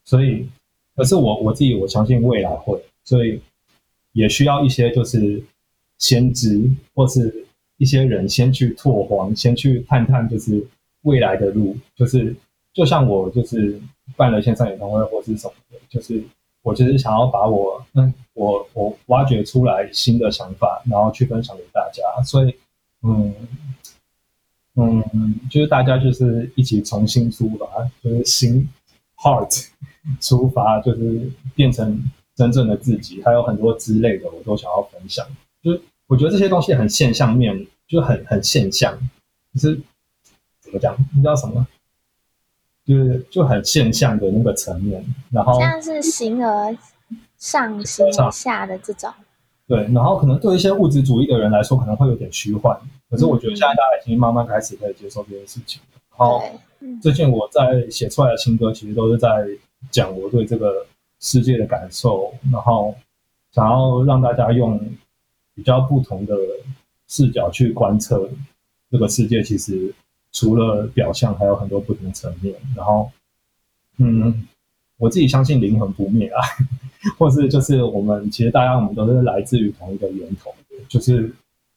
[0.03, 0.47] 所以，
[0.95, 3.41] 可是我我自己我相信未来会，所以
[4.11, 5.41] 也需要一些就是
[5.97, 6.61] 先知
[6.93, 7.43] 或是
[7.77, 10.63] 一些人先去拓荒，先去探探就是
[11.01, 12.35] 未来的路，就是
[12.71, 13.81] 就像我就是
[14.15, 16.23] 办了线上演唱会或是什么的，就是
[16.65, 22.55] 我其实想要把我嗯我我挖掘出来新的想法，然后去分享给大家，所以
[23.03, 23.33] 嗯。
[24.77, 27.65] 嗯，就是大家就是一起重新出发，
[28.03, 28.67] 就是新
[29.15, 29.69] heart
[30.19, 31.97] 出发，就是变成
[32.35, 33.23] 真正的自己。
[33.23, 35.25] 还有很多之类的，我都想要分享。
[35.63, 38.99] 就是我觉得这些东西很现象面，就很很现象，
[39.53, 39.79] 就是
[40.59, 40.93] 怎么讲？
[41.15, 41.65] 你知道什么？
[42.85, 45.03] 就是就很现象的那个层面。
[45.31, 46.77] 然后像是形而
[47.37, 49.11] 上、形而下的这种。
[49.67, 52.79] 对，然后可能对一些物质主义的人来说，可能会有点虚幻。
[53.09, 55.81] 可是我觉得现在大家已经慢慢开始可以接受这件事情。
[56.15, 56.43] 然后
[57.01, 59.27] 最近我在写出来的新歌，其实都是在
[59.89, 60.85] 讲我对这个
[61.19, 62.93] 世界的感受，然后
[63.51, 64.79] 想要让大家用
[65.55, 66.35] 比较不同的
[67.07, 68.29] 视角去观测
[68.91, 69.41] 这个世界。
[69.41, 69.91] 其实
[70.35, 72.53] 除了表象，还有很多不同层面。
[72.75, 73.09] 然后，
[73.97, 74.47] 嗯。
[74.97, 76.39] 我自己相信灵魂不灭啊，
[77.19, 80.49] 或是就是我们其实大家我们都是来自于同一个源头，
[80.87, 81.29] 就是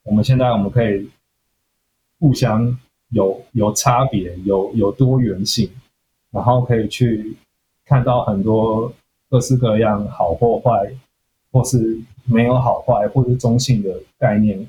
[0.05, 1.11] 我们现在我们可以
[2.21, 5.69] 互相有有差别，有有多元性，
[6.31, 7.37] 然后可以去
[7.85, 8.93] 看到很多
[9.29, 10.89] 各式各样好或坏，
[11.51, 14.65] 或是没有好坏，或是中性的概念，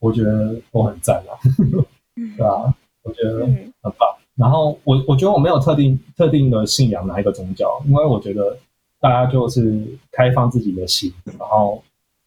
[0.00, 1.38] 我觉得都很赞啊，
[2.36, 2.74] 对吧？
[3.04, 4.08] 我觉得很棒。
[4.34, 8.58] 然后我我觉得我没有特定特定的信仰哪一个宗教，因为我觉得
[8.98, 11.80] 大家就是开放自己的心，然后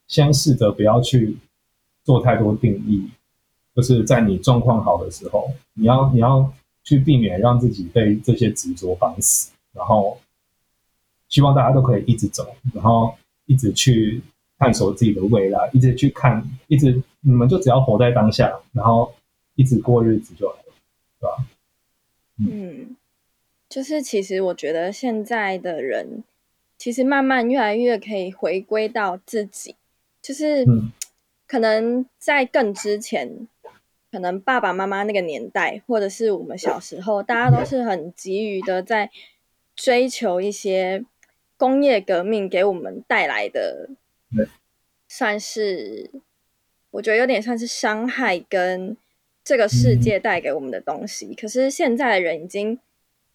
[0.08, 1.36] 先试着不要去
[2.06, 3.10] 做太多定义，
[3.76, 6.50] 就是在你状况好的时候，你要你要
[6.84, 10.18] 去避免让自己被这些执着绑死，然后
[11.28, 13.14] 希望大家都可以一直走，然后
[13.48, 14.22] 一直去
[14.58, 19.14] 探索自己的未来，一直去看，一直你们就只要活在当下，然后
[19.56, 20.56] 一直过日子就好，
[21.20, 21.46] 对吧？
[22.40, 22.96] 嗯，
[23.68, 26.24] 就是其实我觉得现在的人，
[26.78, 29.76] 其实慢慢越来越可以回归到自己，
[30.22, 30.64] 就是
[31.48, 33.48] 可能在更之前，
[34.12, 39.10] 可能爸爸妈妈那个年代，或者是我们小时候，大家都是很急于的在
[39.76, 41.04] 追求一些
[41.58, 43.90] 工业革命给我们带来的，
[45.08, 46.12] 算是
[46.92, 48.96] 我觉得有点算是伤害跟。
[49.48, 52.78] 这个世界带给我们的东西，可是现在的人已经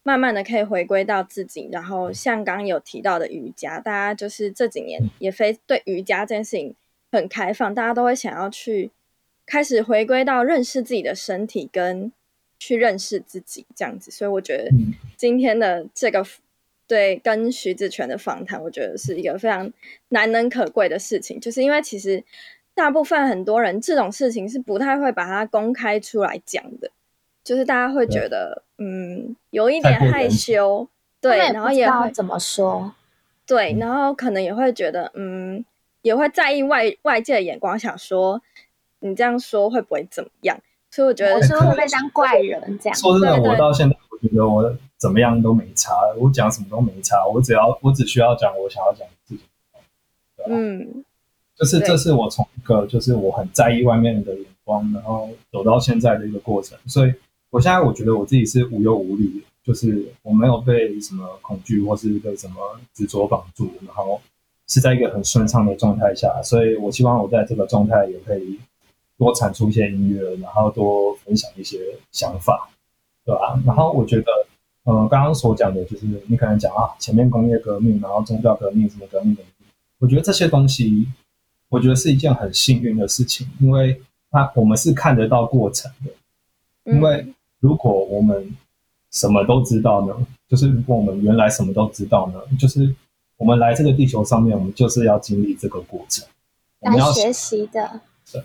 [0.03, 1.71] 慢慢的可以回归到自己。
[1.73, 6.75] 然后像刚刚有提到的瑜伽，大家就是这几年也非对瑜伽这件事情
[7.11, 8.91] 很开放，大家都会想要去
[9.47, 12.13] 开始回归到认识自己的身体，跟
[12.59, 14.11] 去认识自己这样子。
[14.11, 14.71] 所以我觉得
[15.17, 16.23] 今天的这个
[16.87, 19.73] 对跟徐子泉的访谈，我觉得是一个非常
[20.11, 22.23] 难能可贵的事情，就是因为其实。
[22.75, 26.91] 大部分很多人这种事情是不太会把它公开出来讲的，
[27.45, 30.89] 就是大家会觉得，嗯，有一点害羞，
[31.21, 32.93] 对，然后也会怎么说，
[33.47, 35.65] 对，然后可能也会觉得，嗯，
[36.01, 38.41] 也会在意外外界的眼光，想说
[39.01, 40.59] 你这样说会不会怎么样？
[40.91, 42.99] 所以我觉得说会被当怪人这样。
[42.99, 49.47] 说真的，我到现在我觉得我怎么样都没差，我讲什么都没差，我只要我只需要讲我想要讲的事情。
[50.47, 51.05] 嗯。
[51.63, 57.15] 就是这是我从一个就是我很在意外面的眼光，然后走到现在的一个过程，所以
[57.51, 62.57] 我现在我觉得我自己是无忧无虑，就是我没有被什么恐惧或是被什么
[62.93, 64.21] 执着绑住，然后
[64.67, 68.59] 是在一个很顺畅的状态下，所以我希望我在这个状态也可以
[69.17, 71.79] 多产出一些音乐，然后多分享一些
[72.11, 72.69] 想法，
[73.25, 73.57] 对吧？
[73.65, 74.33] 然后我觉得，
[74.87, 79.45] 嗯，刚刚所讲的就是你可能讲啊，前面工业革命，然后宗教革命什么革命的，
[80.01, 81.07] 我觉得这些东西。
[81.73, 83.99] 我觉得是一件很幸运的事情，因为
[84.31, 86.13] 那我们是看得到过程的。
[86.85, 87.27] 因为
[87.61, 88.55] 如果我们
[89.11, 90.15] 什么都知道呢？
[90.49, 92.39] 就是如果我们原来什么都知道呢？
[92.59, 92.95] 就是
[93.39, 96.27] 我们来这个地球上面，我们就是要经历这个过程，
[96.81, 98.01] 我们要学习的。
[98.31, 98.43] 对，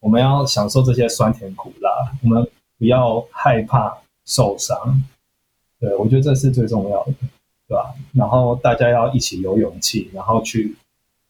[0.00, 1.90] 我们要享受这些酸甜苦辣，
[2.22, 5.02] 我们不要害怕受伤，
[5.78, 7.12] 对，我觉得这是最重要的，
[7.68, 7.94] 对吧？
[8.14, 10.74] 然后大家要一起有勇气，然后去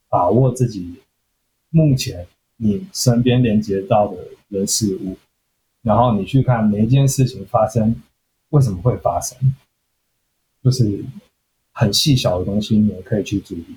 [0.09, 0.95] 把握自己
[1.71, 2.27] 目前
[2.57, 5.17] 你身边连接到的人事物，
[5.83, 8.03] 然后你去看每一件事情发生
[8.51, 9.37] 为什么会发生，
[10.63, 11.05] 就是
[11.73, 13.77] 很细小的东西，你也可以去注意，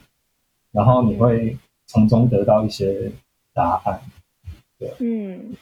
[0.71, 3.12] 然后你会从中得到一些
[3.54, 4.02] 答案。
[4.78, 5.56] 对，嗯，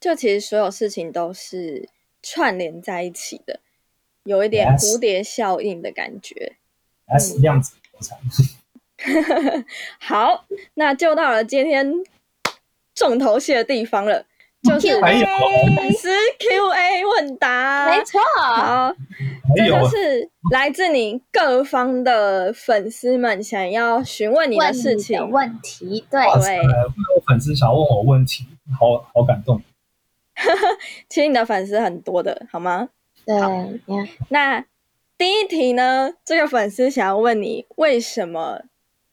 [0.00, 1.88] 就其实所有事情都是
[2.22, 3.60] 串联在一起的。
[4.24, 6.54] 有一点蝴蝶效应的感觉
[7.06, 8.18] ，S 量子纠缠。
[9.98, 11.92] 好，那就到了今天
[12.94, 14.24] 重头戏的地方了，
[14.62, 17.90] 就是粉丝 Q&A 问答。
[17.90, 18.94] 没错，好，
[19.56, 26.04] 这就是来自你各方的粉丝们想要询问你的事情问题。
[26.10, 28.46] 对对，有粉丝想问我问题，
[28.78, 29.60] 好好感动。
[31.08, 32.88] 其实你的粉丝很多的，好吗？
[33.26, 33.36] 对，
[34.30, 34.64] 那
[35.18, 36.14] 第一题呢？
[36.24, 38.62] 这个粉丝想要问你，为什么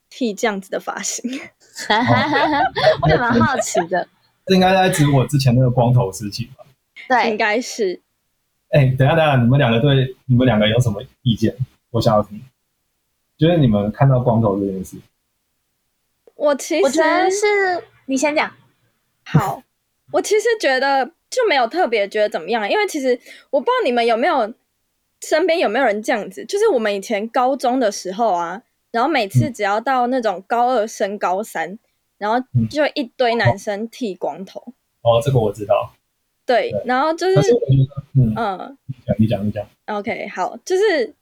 [0.10, 1.30] 剃这样子的发型？
[3.02, 4.08] 我也蛮好奇的。
[4.46, 6.66] 这应该在指我之前那个光头事情吧？
[7.08, 8.02] 对，应该是。
[8.72, 11.56] 哎，等下等下，你们两个对你们两个有什么意见？
[11.92, 12.42] 我想要听。
[13.38, 14.98] 就是你们看到光头这件事，
[16.36, 18.52] 我其实我觉得是你先讲。
[19.24, 19.64] 好，
[20.12, 21.12] 我其实觉得。
[21.30, 23.10] 就没有特别觉得怎么样，因为其实
[23.52, 24.52] 我不知道你们有没有
[25.22, 28.60] 身边有没有人这样子，就是我们以前高中的时候啊，
[28.92, 31.78] 然后每次只要到那种高二升高三，
[32.18, 34.60] 然后就一堆男生剃光头。
[35.02, 35.94] 哦，这个我知道。
[36.46, 37.54] 对，然后就是，
[38.16, 38.78] 嗯嗯，
[39.18, 39.66] 你讲你讲。
[39.86, 41.14] OK，好，就是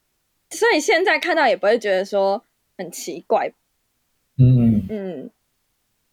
[0.50, 2.42] 所以现在看到也不会觉得说
[2.76, 3.52] 很奇怪。
[4.38, 5.30] 嗯嗯，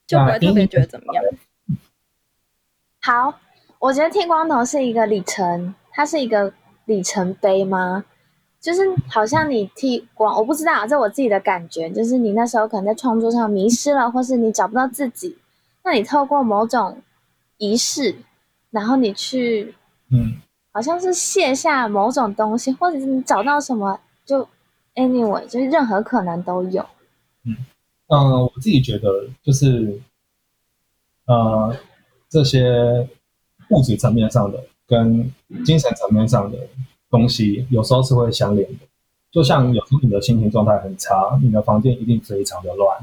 [0.06, 1.24] 就不会特别觉得怎么样。
[3.02, 3.40] 好。
[3.78, 6.52] 我觉得剃光头是一个里程，它是一个
[6.86, 8.04] 里程碑吗？
[8.66, 15.38] 就是好像你剃光，我不知道，这我自己的感觉，就是你那时候可能在创作上迷失了，或是你找不到自己，
[15.84, 16.98] 那你透过某种
[17.58, 18.16] 仪式，
[18.72, 19.76] 然后你去，
[20.10, 24.48] 嗯，好像是卸下某种东西，或者是你找到什么，就
[24.96, 26.84] anyway，就是任何可能都有。
[27.44, 27.56] 嗯
[28.08, 30.02] 嗯，我自己觉得就是，
[31.28, 31.76] 呃，
[32.30, 33.08] 这些。
[33.70, 35.28] 物质层面上的跟
[35.66, 36.68] 精神层面上的
[37.16, 38.80] 东西，有时候是会相连的。
[39.32, 42.98] 就像有时候你的心情状态很差，你的房间一定非常的乱。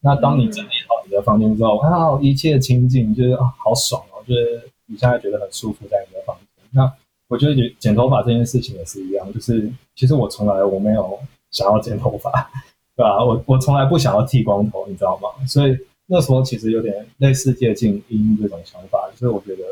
[0.00, 6.64] 那当你整理好你的房间之后，啊，一切清净，就是啊，好爽哦，就是你现在觉得很舒服在你的房间。
[6.70, 6.92] 那
[7.28, 11.18] 我觉得剪剪头发这件事情也是一样，就是其实我从来我没有
[11.50, 12.30] 想要剪头发，
[12.96, 13.24] 对吧？
[13.24, 15.46] 我我从来不想要剃光头，你知道吗？
[15.46, 19.62] 所以那时候其实有点类似接近阴这种想法，就是我觉得。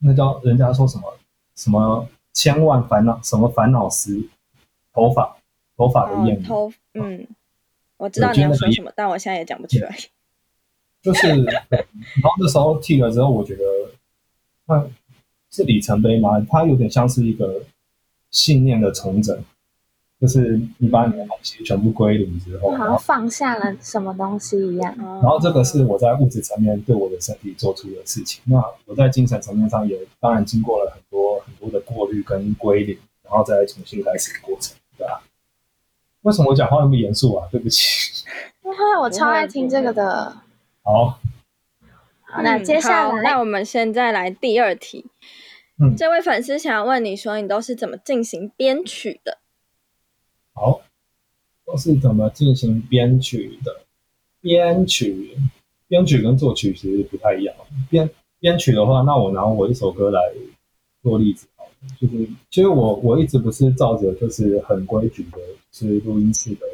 [0.00, 1.12] 那叫人家说什么
[1.56, 2.06] 什么
[2.38, 4.28] 千万烦恼什么烦恼丝，
[4.92, 5.36] 头发
[5.76, 7.26] 头发的艳头嗯，
[7.96, 9.92] 我知道你要说什么，但我现在也讲不出来。
[11.02, 11.66] 就是， 然
[12.22, 13.64] 后那时候剃了之后，我觉得
[14.66, 14.88] 那
[15.50, 16.40] 是里程碑吗？
[16.48, 17.64] 它有点像是一个
[18.30, 19.36] 信念的重整。
[20.20, 24.94] 就是你把你的东西全部归零之后，好像放下了什么东西一样。
[24.98, 28.42] 然后这个是我在物质层面对我的身体做出的事情。
[28.46, 35.22] 那我在精神层面上也当然经过了很多很多的过滤跟归零，然后再重新开始的过程，对吧？
[36.22, 37.46] 为什么我讲话那么严肃啊？
[37.52, 38.24] 对不起。
[38.64, 40.36] 因为我超爱听这个的。
[40.82, 41.18] 好。
[42.30, 45.06] 好，那接下来，那我们现在来第二题。
[45.80, 49.38] 嗯，这位粉丝想要问你说，你都是怎么进行编曲的？
[50.58, 50.80] 好，
[51.64, 53.80] 都是怎么进行编曲的？
[54.40, 55.36] 编曲，
[55.86, 57.54] 编曲跟作曲其实不太一样。
[57.90, 60.20] 编编曲的话，那我拿我一首歌来
[61.02, 61.46] 做例子，
[62.00, 65.38] 就是其实我我一直不是照着就是很规矩的，
[65.72, 66.66] 是录音室的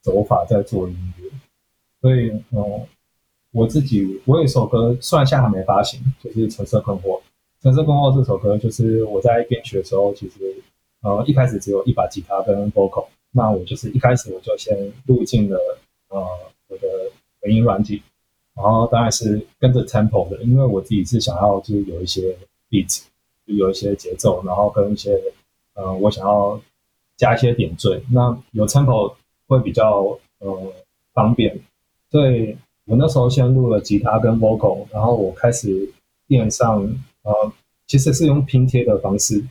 [0.00, 1.30] 走法在做音乐。
[2.00, 2.86] 所以，嗯，
[3.52, 7.02] 我自己我有首歌，虽然现在还没发行，就是《橙色困惑》。
[7.62, 10.56] 《橙色困惑》这首歌，就是我在编曲的时候，其实
[11.02, 13.06] 呃一开始只有一把吉他跟 vocal。
[13.34, 15.58] 那我就是一开始我就先录进了
[16.08, 16.18] 呃
[16.68, 16.86] 我的
[17.40, 18.02] 回音软体，
[18.54, 22.36] 然后当然是跟着 tempo 的，因为我自己是想要就是有一些
[22.68, 23.02] beat，
[23.46, 25.18] 有一些节奏，然后跟一些
[25.74, 26.60] 呃我想要
[27.16, 29.14] 加一些点缀，那有 tempo
[29.46, 30.72] 会比较呃
[31.14, 31.58] 方便，
[32.10, 35.90] 所以我那时候先录了吉他跟 vocal，然后我开始
[36.28, 36.82] 垫上
[37.22, 37.52] 呃
[37.86, 39.42] 其实是用拼贴的方式。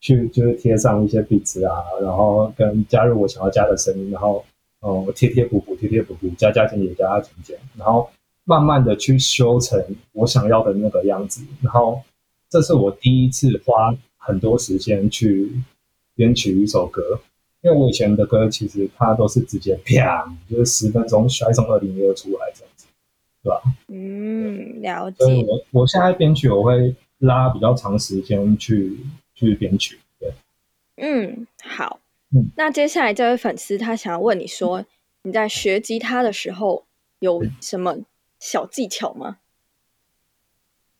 [0.00, 4.44] 去就是贴上一些壁纸啊，然后跟加入我想要加的声音，然后
[4.80, 8.08] 嗯贴贴补补贴贴补补加加减减加加减减，然后
[8.44, 9.78] 慢慢的去修成
[10.12, 11.42] 我想要的那个样子。
[11.62, 12.00] 然后
[12.48, 15.52] 这是我第一次花很多时间去
[16.14, 17.20] 编曲一首歌，
[17.62, 22.86] 因为我以前的歌其实它都是直接啪，就是十分钟摔送二零一二出来这样子，
[23.42, 23.62] 对吧？
[23.88, 25.46] 嗯，了解所以解。
[25.48, 28.98] 我我现在编曲我会拉比较长时间去
[29.40, 30.32] 去编曲，对。
[30.96, 31.98] 嗯，好。
[32.32, 34.84] 嗯那接下来这位粉丝他想要问你说，
[35.22, 36.84] 你在学吉他的时候
[37.18, 37.96] 有什么
[38.38, 39.38] 小技巧吗？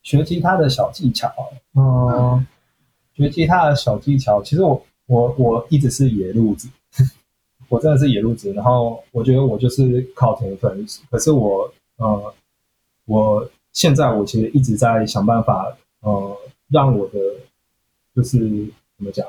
[0.02, 1.32] 学吉他的小技巧，
[1.74, 2.44] 嗯，
[3.14, 6.68] 学吉他的小技巧，其实我我我一直是野路子，
[7.68, 8.52] 我真的是野路子。
[8.54, 12.34] 然后我觉得我就是靠天分，可是我呃，
[13.04, 16.36] 我现在我其实一直在想办法，呃，
[16.68, 17.18] 让我的
[18.20, 18.38] 就是
[18.98, 19.26] 怎么讲，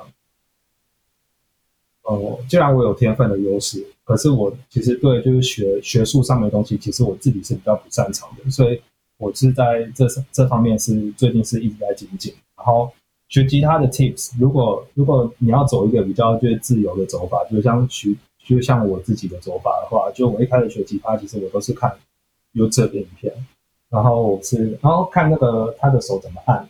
[2.04, 8.82] 呃，既然我有天分的优势，可是我其实对就是学学术上面的东西，其实我自己是比较不擅长的，所以
[9.18, 12.34] 我是在这这方面是最近是一直在精进。
[12.58, 12.92] 然后
[13.30, 18.14] 学吉他的 tips，如果如果你要走一个比较就是自由的走法，就像学
[18.44, 21.98] 就像我自己的走法的话，就我一开始学吉他，其实我都是看
[22.54, 23.34] YouTube 影片，
[23.90, 26.68] 然后我是然后看那个他的手怎么按，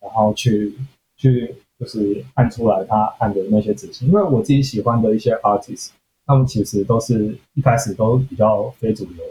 [0.00, 0.74] 然后去
[1.16, 5.90] 去就是按出来他按的那些指型，因为我自己喜欢的一些 artist，
[6.24, 9.24] 他们其实都是一开始都比较非主流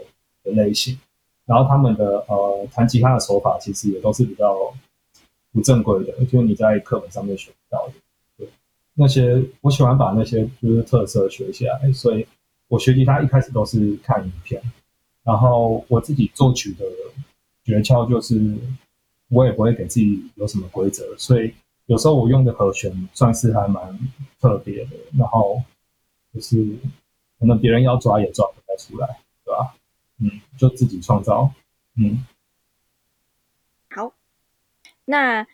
[0.44, 0.96] 的类型，
[1.46, 4.72] 然后他们的呃弹吉他的手法其实也都是比较
[5.52, 7.94] 不正规的，就你在课本上面学不到的。
[8.38, 8.48] 对，
[8.94, 12.24] 那些我喜欢把那些就是特色学起来，所以
[12.68, 14.62] 我学吉他一开始都是看影片，
[15.24, 16.84] 然后我自己作曲的
[17.64, 18.54] 诀窍就是
[19.30, 21.52] 我也不会给自己有什么规则，所以
[21.86, 23.98] 有时候我用的和弦算是还蛮
[24.40, 25.62] 特别的，然后
[26.32, 26.56] 就是
[27.38, 29.76] 可能别人要抓也抓不太出来，对吧？
[30.18, 31.52] 嗯，就自己创造，
[31.96, 32.26] 嗯。
[33.90, 34.14] 好，
[35.04, 35.46] 那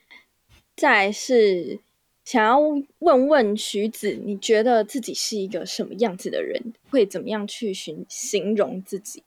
[0.76, 1.81] 再是
[2.24, 2.59] 想要
[3.01, 6.72] 问问徐子，你觉得自己是一个什么样子的人？
[6.91, 9.24] 会怎么样去形形容自己？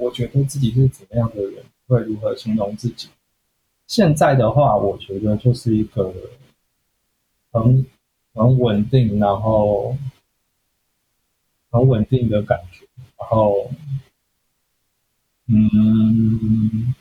[0.00, 3.08] 我觉得自己是怎么样的人，会如何形容自己？
[3.90, 6.14] 现在的话，我觉得就是一个
[7.50, 7.84] 很
[8.32, 9.96] 很稳定，然后
[11.72, 12.86] 很稳定的感觉，
[13.18, 13.68] 然后，
[15.46, 16.94] 嗯，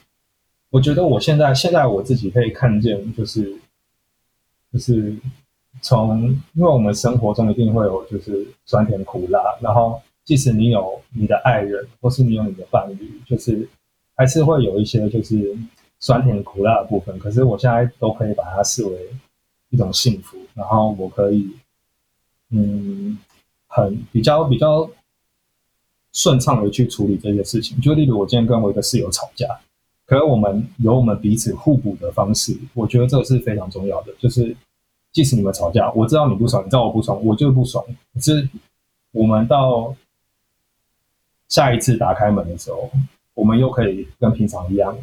[0.72, 3.56] 我觉得我现在现在我自己可以看见，就是
[4.74, 5.16] 就是
[5.84, 6.24] 从，
[6.54, 13.70] 因为我们生活中一定会有就是酸甜苦辣，然后即使你有你的爱人，或是你有你的伴侣，就是
[14.16, 15.56] 还是会有一些就是
[16.00, 17.18] 酸甜苦辣的部分。
[17.20, 19.10] 可是我现在都可以把它视为
[19.70, 21.50] 一种幸福，然后我可以
[22.50, 23.18] 嗯
[23.68, 24.90] 很比较比较
[26.12, 27.80] 顺畅的去处理这些事情。
[27.80, 29.48] 就例如我今天跟我一个室友吵架，
[30.06, 34.14] 可是我们有我们彼此互补的方式，我觉得这个是非常重要的。
[34.20, 34.56] 就是
[35.12, 38.50] 即使你们吵架，我知道你不爽，你知道我不爽，我就不爽，可是
[39.12, 39.96] 我们到
[41.48, 42.90] 下一次打开门的时候，
[43.34, 44.98] 我们又可以跟平常一样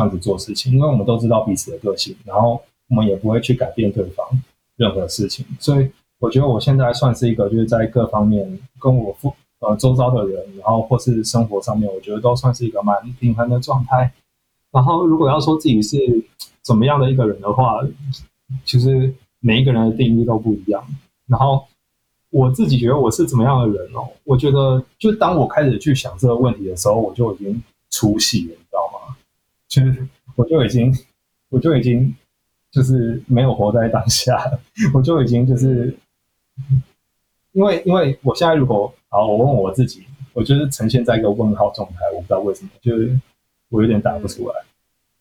[0.00, 4.26] 这样子做事情，因为我们都知道彼此的个性，然后我们也不会去改变对方
[4.76, 5.44] 任何事情。
[5.58, 14.10] 所以我觉得我现在算是一个就是在各方面跟我父呃周遭的人，然后或是生活上面，我觉得都算是一个蛮平衡的状态。
[14.70, 15.98] 然后如果要说自己是
[16.62, 17.80] 怎么样的一个人的话，
[18.64, 20.82] 其实每一个人的定义都不一样。
[21.26, 21.66] 然后
[22.30, 24.08] 我自己觉得我是怎么样的人哦？
[24.24, 29.16] 我觉得就当我开始去想这个问题的时候，我就已经出戏了，你知道吗？
[29.70, 30.92] 就是我就已经
[31.48, 32.14] 我就已经
[32.72, 34.36] 就是没有活在当下，
[34.92, 35.96] 我就已经就是
[37.52, 43.18] 因为因为我现在如果好，我问我自己，我就是呈现在一个问号状态，我不知道为什么，就是
[43.68, 44.54] 我有点答不出来。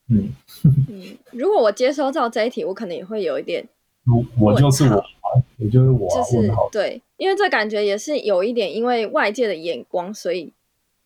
[0.10, 0.34] 嗯，
[0.64, 3.64] 嗯，如果我接收到这一题，我可能也会有一点，
[4.08, 6.52] 我我就是我啊，我就是我啊，就是。
[6.72, 10.52] 对，因为这感觉也是有一点因为外界的眼光，所以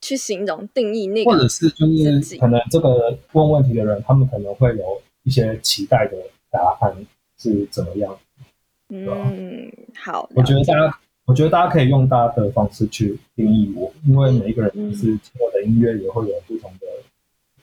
[0.03, 6.17] 去形容定义那个或者是就是可能这个问问题的人，他们可能会有一些期待的
[6.51, 6.93] 答案
[7.37, 8.17] 是怎么样。
[8.89, 16.87] 嗯，好，我觉得大家，我觉得大家可以用大家的方式去定义我，因为每一个人嗯就是听我的音乐也会有不同的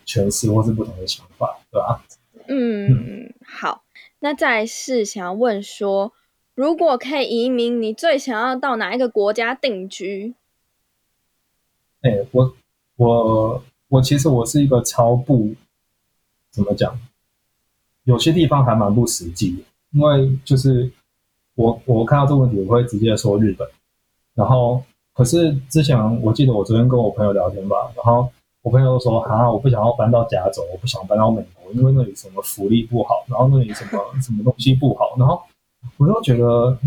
[0.07, 2.03] 诠释或是不同的想法，对吧？
[2.49, 3.85] 嗯，好，
[4.19, 6.13] 那再来是想要问说，
[6.55, 10.35] 如果可以移民，你最想要到哪一个国家定居？
[12.03, 12.55] 哎、我
[12.97, 15.55] 我我其实我是一个超不
[16.51, 16.99] 怎么讲，
[18.05, 20.91] 有些地方还蛮不实际的，因为就是
[21.55, 23.69] 我我看到这个问题，我会直接说日本，
[24.35, 24.83] 然后
[25.13, 28.31] 可是之前我记得我昨天跟我朋友聊天吧，然后
[28.63, 35.43] 我朋友说啊，我不想要搬到加州，我不想搬到美国，因为那里什么福利不好，然后那里什么什么东西不好，然后
[35.99, 36.79] 我都觉得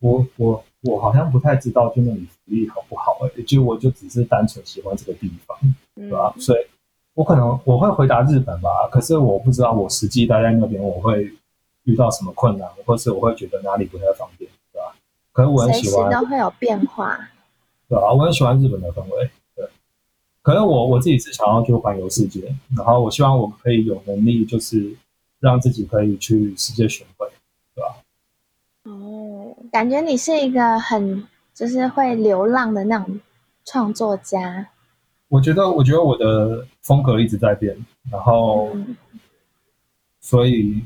[0.00, 5.56] 我我我好像不太知道就那里福利好不好哎、就我就只是单纯喜欢这个地方，
[5.94, 6.34] 对吧？
[6.38, 6.66] 所以
[7.14, 11.30] 我可能我会回答日本吧，可是我不知道我实际待在那边我会
[11.84, 14.94] 遇到什么困难，或是我会觉得哪里不太方便，对吧？
[15.32, 17.16] 可是我很喜欢，都会有变化。
[17.88, 19.66] 对啊，我很喜欢日本的氛围，对。
[20.42, 24.96] 可能我我自己是想要去环游世界，然后我希望我可以有能力，就是
[25.38, 27.28] 让自己可以去世界巡回？
[28.84, 33.20] 哦，感觉你是一个很就是会流浪的那种
[33.64, 34.68] 创作家。
[35.28, 37.74] 我觉得，我觉得我的风格一直在变，
[38.10, 38.96] 然后，嗯
[40.20, 40.80] 所以，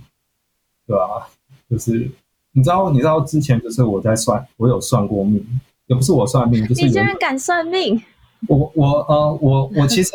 [0.86, 1.28] 对啊，
[1.68, 2.10] 就是
[2.52, 5.44] 你知道，你知道之前就是我在算，我有算过命，
[5.86, 8.02] 也不是我算命，就是你有居然敢算命？
[8.48, 10.12] 我我呃我我其实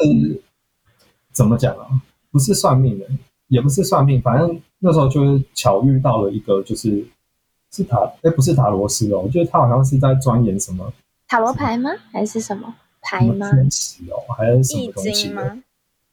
[1.31, 1.87] 怎么讲啊？
[2.31, 3.05] 不是算命的，
[3.47, 7.05] 也不是算命，反正那时候就是巧遇到了一个，就是
[7.71, 10.91] 是塔，哎，不是塔罗斯哦，我觉得他好像是在钻研什么
[11.27, 11.89] 塔罗牌吗？
[12.11, 13.49] 还是什么牌吗？
[13.49, 15.57] 什么天使哦，还是什么东西的，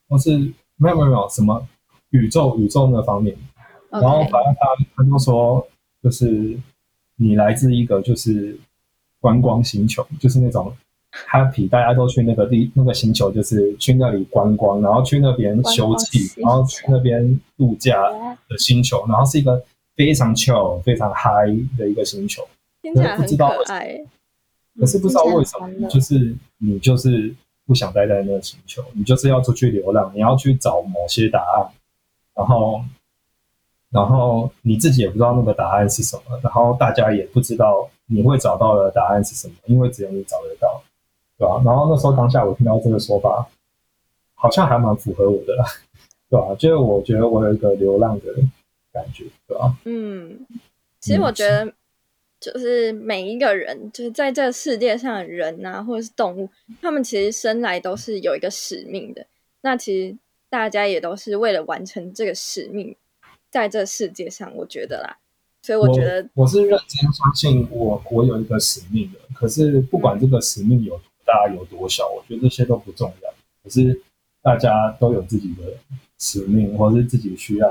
[0.09, 0.38] 或是
[0.76, 1.66] 没有没有没有什么
[2.11, 3.36] 宇宙宇宙那方面，
[3.90, 5.66] 然后反正他他就说，
[6.02, 6.56] 就是
[7.16, 8.56] 你来自一个就是
[9.20, 10.72] 观光星球，就是那种
[11.28, 18.00] happy，大家都去那个地那个星球，就是去那里观光，然后去那边休憩，然后去那边度假
[18.48, 19.61] 的星球，然后是一个
[19.99, 22.46] 非常 chill、非常 high 的一个星球。
[22.80, 24.05] 听起来很可不知道为什爱。
[24.78, 27.34] 可是不知道为什么，就是你就是
[27.66, 31.68] 不想待在那个星球，你就是要出去流浪，你要去找某些答案，
[32.32, 32.80] 然后，
[33.90, 40.80] 然后你自己也不知道那个答案是什么，然后大家也不知道你会找到的答案是什么，因为只有你找得到，
[41.36, 43.49] 对吧、然后那时候当下我听到这个说法，
[44.36, 45.57] 好像还蛮符合我的，
[46.30, 48.26] 对吧、就是我觉得我有一个流浪的
[48.93, 50.47] 感觉，对吧、嗯，
[51.01, 51.72] 其实我觉得，
[52.41, 56.49] 就是每一个人，就是在这个世界上的人啊，或者是动物，
[56.80, 59.26] 他们其实生来都是有一个使命的。
[59.61, 60.16] 那其实
[60.49, 62.95] 大家也都是为了完成这个使命，
[63.51, 65.18] 在这世界上，我觉得啦。
[65.61, 69.18] 所以我觉得，我是认真相信我我有一个使命的。
[69.34, 73.30] 可是不管这个使命有多大有多小，我觉得这些都不重要。
[73.62, 74.01] 可是
[74.41, 75.74] 大家都有自己的
[76.18, 77.68] 使命，或是自己需要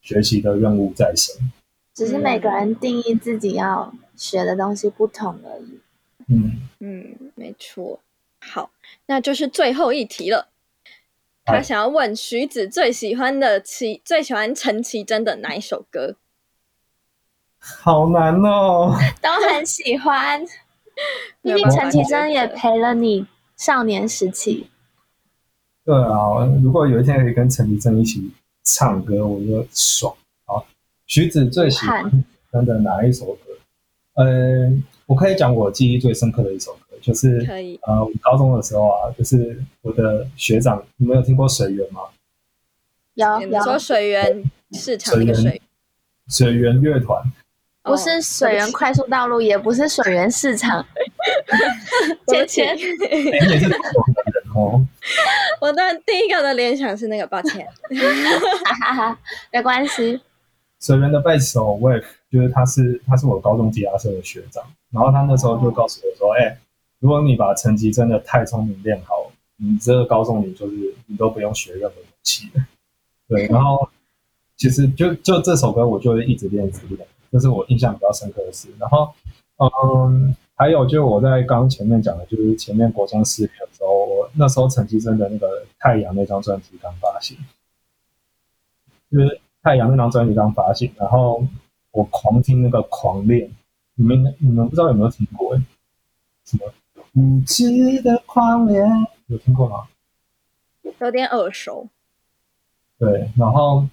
[0.00, 1.52] 学习的任务在身。
[1.94, 5.80] 只是每个人定义自己要学的东西不同而已。
[6.28, 8.00] 嗯，嗯，没错。
[8.40, 8.70] 好，
[9.06, 10.48] 那就是最后一题了。
[11.44, 16.16] 他想要问徐子最喜欢的齐最喜欢陈绮贞的哪一首歌？
[17.58, 18.94] 好难哦。
[19.20, 20.44] 都很喜欢。
[21.42, 23.26] 毕竟陈绮贞也陪了你
[23.56, 24.68] 少年时期。
[25.84, 28.30] 对啊，如果有一天可以跟陈绮贞一起
[28.74, 30.14] 唱歌，我就爽。
[30.44, 30.66] 好，
[31.06, 33.40] 徐子最喜欢真的哪一首歌？
[34.14, 34.72] 呃，
[35.06, 42.00] 我可以讲我记忆最深刻的一首歌，就是可以呃，我高中的时候啊，就是我的学长，你们有听过水源吗？
[43.14, 45.60] 有有，说水源市场那个水源
[46.28, 47.22] 水，源乐团，
[47.82, 50.84] 不是水源快速道路，也不是水源市场。
[52.26, 54.19] 对芊不起芊，你也是中国的人
[54.60, 54.86] 哦。
[55.60, 57.66] 我的第一个的联想是那个，抱歉。
[59.52, 60.20] 没关系。
[60.80, 66.58] 水源的贝斯手 Wave，就是他是他是我高中吉他社的学长，然后他那时候就告诉我说，哎、
[66.98, 72.64] 如果你把成绩真的太聪明练好，你这个高中你就是你都不用学任何乐器了。
[73.28, 73.86] 对，然后
[74.56, 78.68] 其实就就这首歌，我就一直练一直练，这是我印象比较深刻的事。
[78.78, 79.12] 然后，
[79.58, 85.46] 嗯，还有就是我在刚刚前面讲的，就是前面国中失恋的时候，我那时候陈绮贞的那个
[85.78, 87.34] 《太阳》那张专辑刚发行，
[89.10, 89.26] 就是
[89.62, 91.42] 《太阳》那张专辑刚发行，然后
[91.92, 93.48] 我狂听那个《狂恋》，
[93.94, 95.56] 你们你们不知道有没有听过？
[95.56, 95.62] 哎，
[96.44, 96.70] 什么
[97.14, 98.86] 无知的狂恋，
[99.28, 99.88] 有听过吗？
[100.98, 101.88] 有点耳熟。
[102.98, 103.86] 对，然后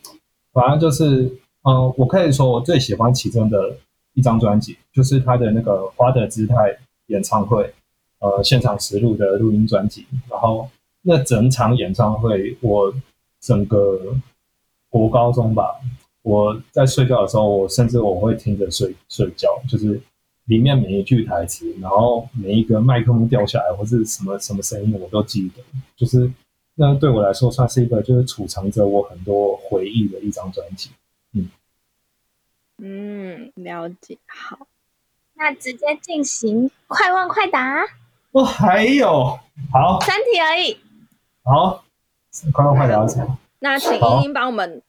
[0.51, 3.78] 反正就是，嗯、我可以说我最喜欢其中的
[4.18, 6.55] 一张专辑，就是他的那个《花的姿态》
[7.05, 7.74] 演唱会，
[8.20, 10.05] 呃，现场实录的录音专辑。
[10.28, 10.68] 然后
[11.03, 12.93] 那整场演唱会，我
[13.39, 13.97] 整个
[14.89, 15.80] 国高中吧，
[16.24, 20.01] 我在睡觉的时候，我甚至我会听着睡睡觉，就是
[20.45, 25.63] 里面每一句台词，然后每一个麦克风掉下来或是什么什么声音，我都记得，
[25.95, 26.30] 就是。
[26.80, 30.91] 那对我来说算是一个就是储藏着我很多回忆的一张专辑。
[32.78, 34.17] 嗯，了解。
[34.28, 34.67] 好，
[35.34, 37.86] 那直接进行快问快答，
[38.32, 39.39] 哦，还有，
[39.71, 40.80] 好三题而已。
[41.43, 41.84] 好，
[42.53, 43.38] 快问快答什么？
[43.59, 44.82] 那请英英帮我们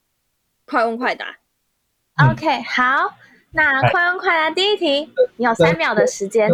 [0.66, 1.36] 快问快答。
[2.16, 3.14] 嗯 OK，好，
[3.53, 6.51] 那快问快答第一题，你有三秒的时间。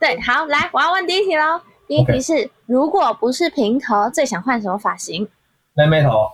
[0.00, 1.60] 对，好，来，我要问第一题喽。
[1.86, 5.28] 第一题是：如果不是平头，最想换什么发型？
[5.74, 6.32] 妹妹头。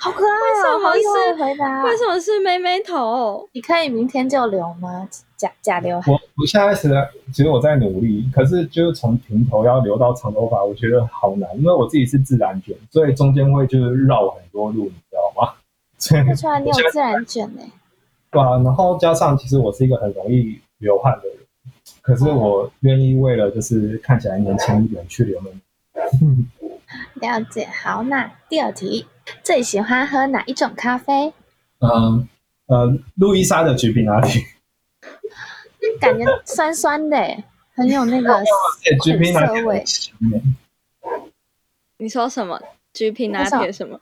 [0.00, 0.78] 好可爱哦！
[0.78, 1.82] 好意外回答。
[1.84, 3.48] 为什么是妹妹头？
[3.52, 5.08] 你可以明天就留吗？
[5.36, 5.96] 假假留？
[5.98, 6.90] 我我现在是，
[7.32, 15.54] 其实我在努力，可是就是从平头要留到长头发，我觉得好难，因为我自己是自然卷，所以中间会就是绕很多路，你知道吗？
[16.08, 17.62] 看不出来 你有自然卷呢。
[18.30, 21.38] 对啊，然后加上其实我是一个很容易流汗的人，
[22.02, 25.52] 可是我愿意为了就是看起来年轻一点去流汗。
[27.20, 29.06] 了解，好，那第二题。
[29.42, 31.32] 最喜欢喝哪一种咖啡？
[31.80, 32.26] 嗯
[32.66, 34.42] 呃，路易莎的橘皮拿铁，
[36.00, 37.16] 感觉酸酸的，
[37.74, 38.42] 很有那个
[39.02, 39.84] 橘皮拿铁味。
[41.98, 42.60] 你说什么？
[42.92, 44.00] 橘皮拿铁什么？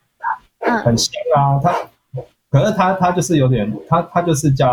[0.60, 1.60] 嗯，很香啊。
[1.62, 4.68] 它可是它它就是有点，它它就是加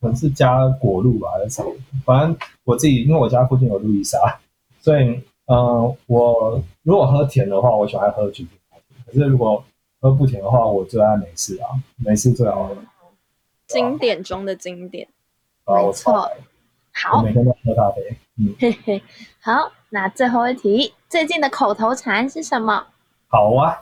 [0.00, 1.74] 可能是加果露吧，还是什么？
[2.04, 4.18] 反正我自己因为我家附近有路易莎，
[4.80, 8.96] 所以嗯，我如果喝甜的话，我喜欢喝橘子拿铁。
[9.06, 9.64] 可是如果
[10.00, 12.76] 喝不甜的话，我最爱美式啊，美式最好喝。
[13.66, 15.08] 经典中的经典，
[15.66, 16.30] 没错。
[16.92, 18.16] 好，每天都喝咖啡。
[18.38, 19.02] 嗯，嘿嘿。
[19.40, 22.86] 好，那最后一题，最近的口头禅是什么？
[23.28, 23.80] 好啊，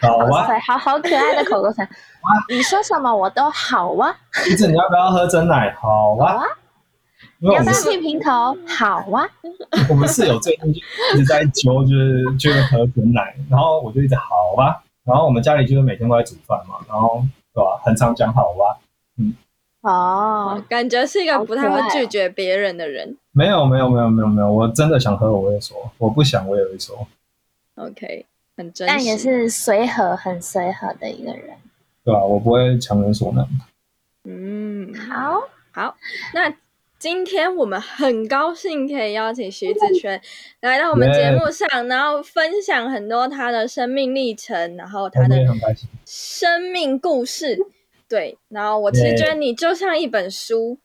[0.00, 1.88] 好啊，好好可爱的口头禅。
[2.48, 4.16] 你说什么我都好啊。
[4.46, 5.74] 你要不要喝真奶？
[5.74, 6.44] 好啊。
[6.44, 6.65] 你
[7.40, 8.56] 要不要剃平头？
[8.66, 9.28] 好啊。
[9.90, 14.82] 我们室友最近就一直在揪，就是就是喝纯奶，然后我就一直好吧。
[15.04, 17.22] 然后我们家里就是每天都在煮饭嘛，然后
[17.52, 17.80] 对吧？
[17.84, 18.78] 很常讲好吧。
[19.18, 19.34] 嗯。
[19.82, 23.16] 哦，感觉是一个不太会拒绝别人的人。
[23.32, 27.06] 没有没有没有没有没有，我真的想喝我会说，我不想我也会说。
[27.76, 28.24] OK，
[28.56, 28.88] 很真。
[28.88, 31.50] 但也是随和很随和的一个人。
[32.02, 32.24] 对吧？
[32.24, 33.46] 我不会强人所难。
[34.24, 35.96] 嗯，好，好，
[36.32, 36.52] 那。
[37.06, 40.20] 今天我们很高兴可以邀请徐子轩
[40.60, 45.36] 来到我们节目上，然后分享很多他的生命历程，然后他的
[46.04, 47.56] 生命故事。
[48.08, 50.80] 对，然后我其实觉得你就像一本书，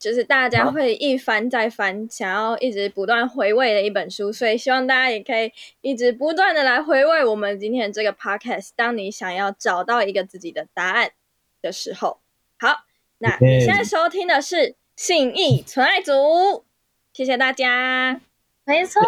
[0.00, 4.32] 就是大家会一翻再翻，想要一直不断回味的一本书。
[4.32, 8.70] 所以希望大家也可以一直不断的来回味我们今天这个 podcast。
[8.74, 11.12] 当你想要找到一个自己的答案
[11.60, 12.18] 的时候，
[12.58, 12.78] 好，
[13.18, 14.74] 那你现在收听的是。
[14.96, 16.64] 信义纯爱组，
[17.12, 18.20] 谢谢大家。
[18.64, 19.02] 没错，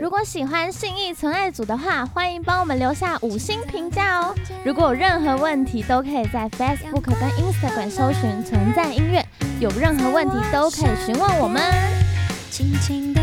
[0.00, 4.34] 如果喜欢信义纯爱组的话，欢迎帮我们留下五星评价哦。
[4.64, 9.24] 如果有任何问题，都可以在 Facebook 跟 Instagram 搜寻“存在音乐”，
[9.60, 11.62] 有任何问题都可以询问我们。
[12.50, 13.22] 轻轻的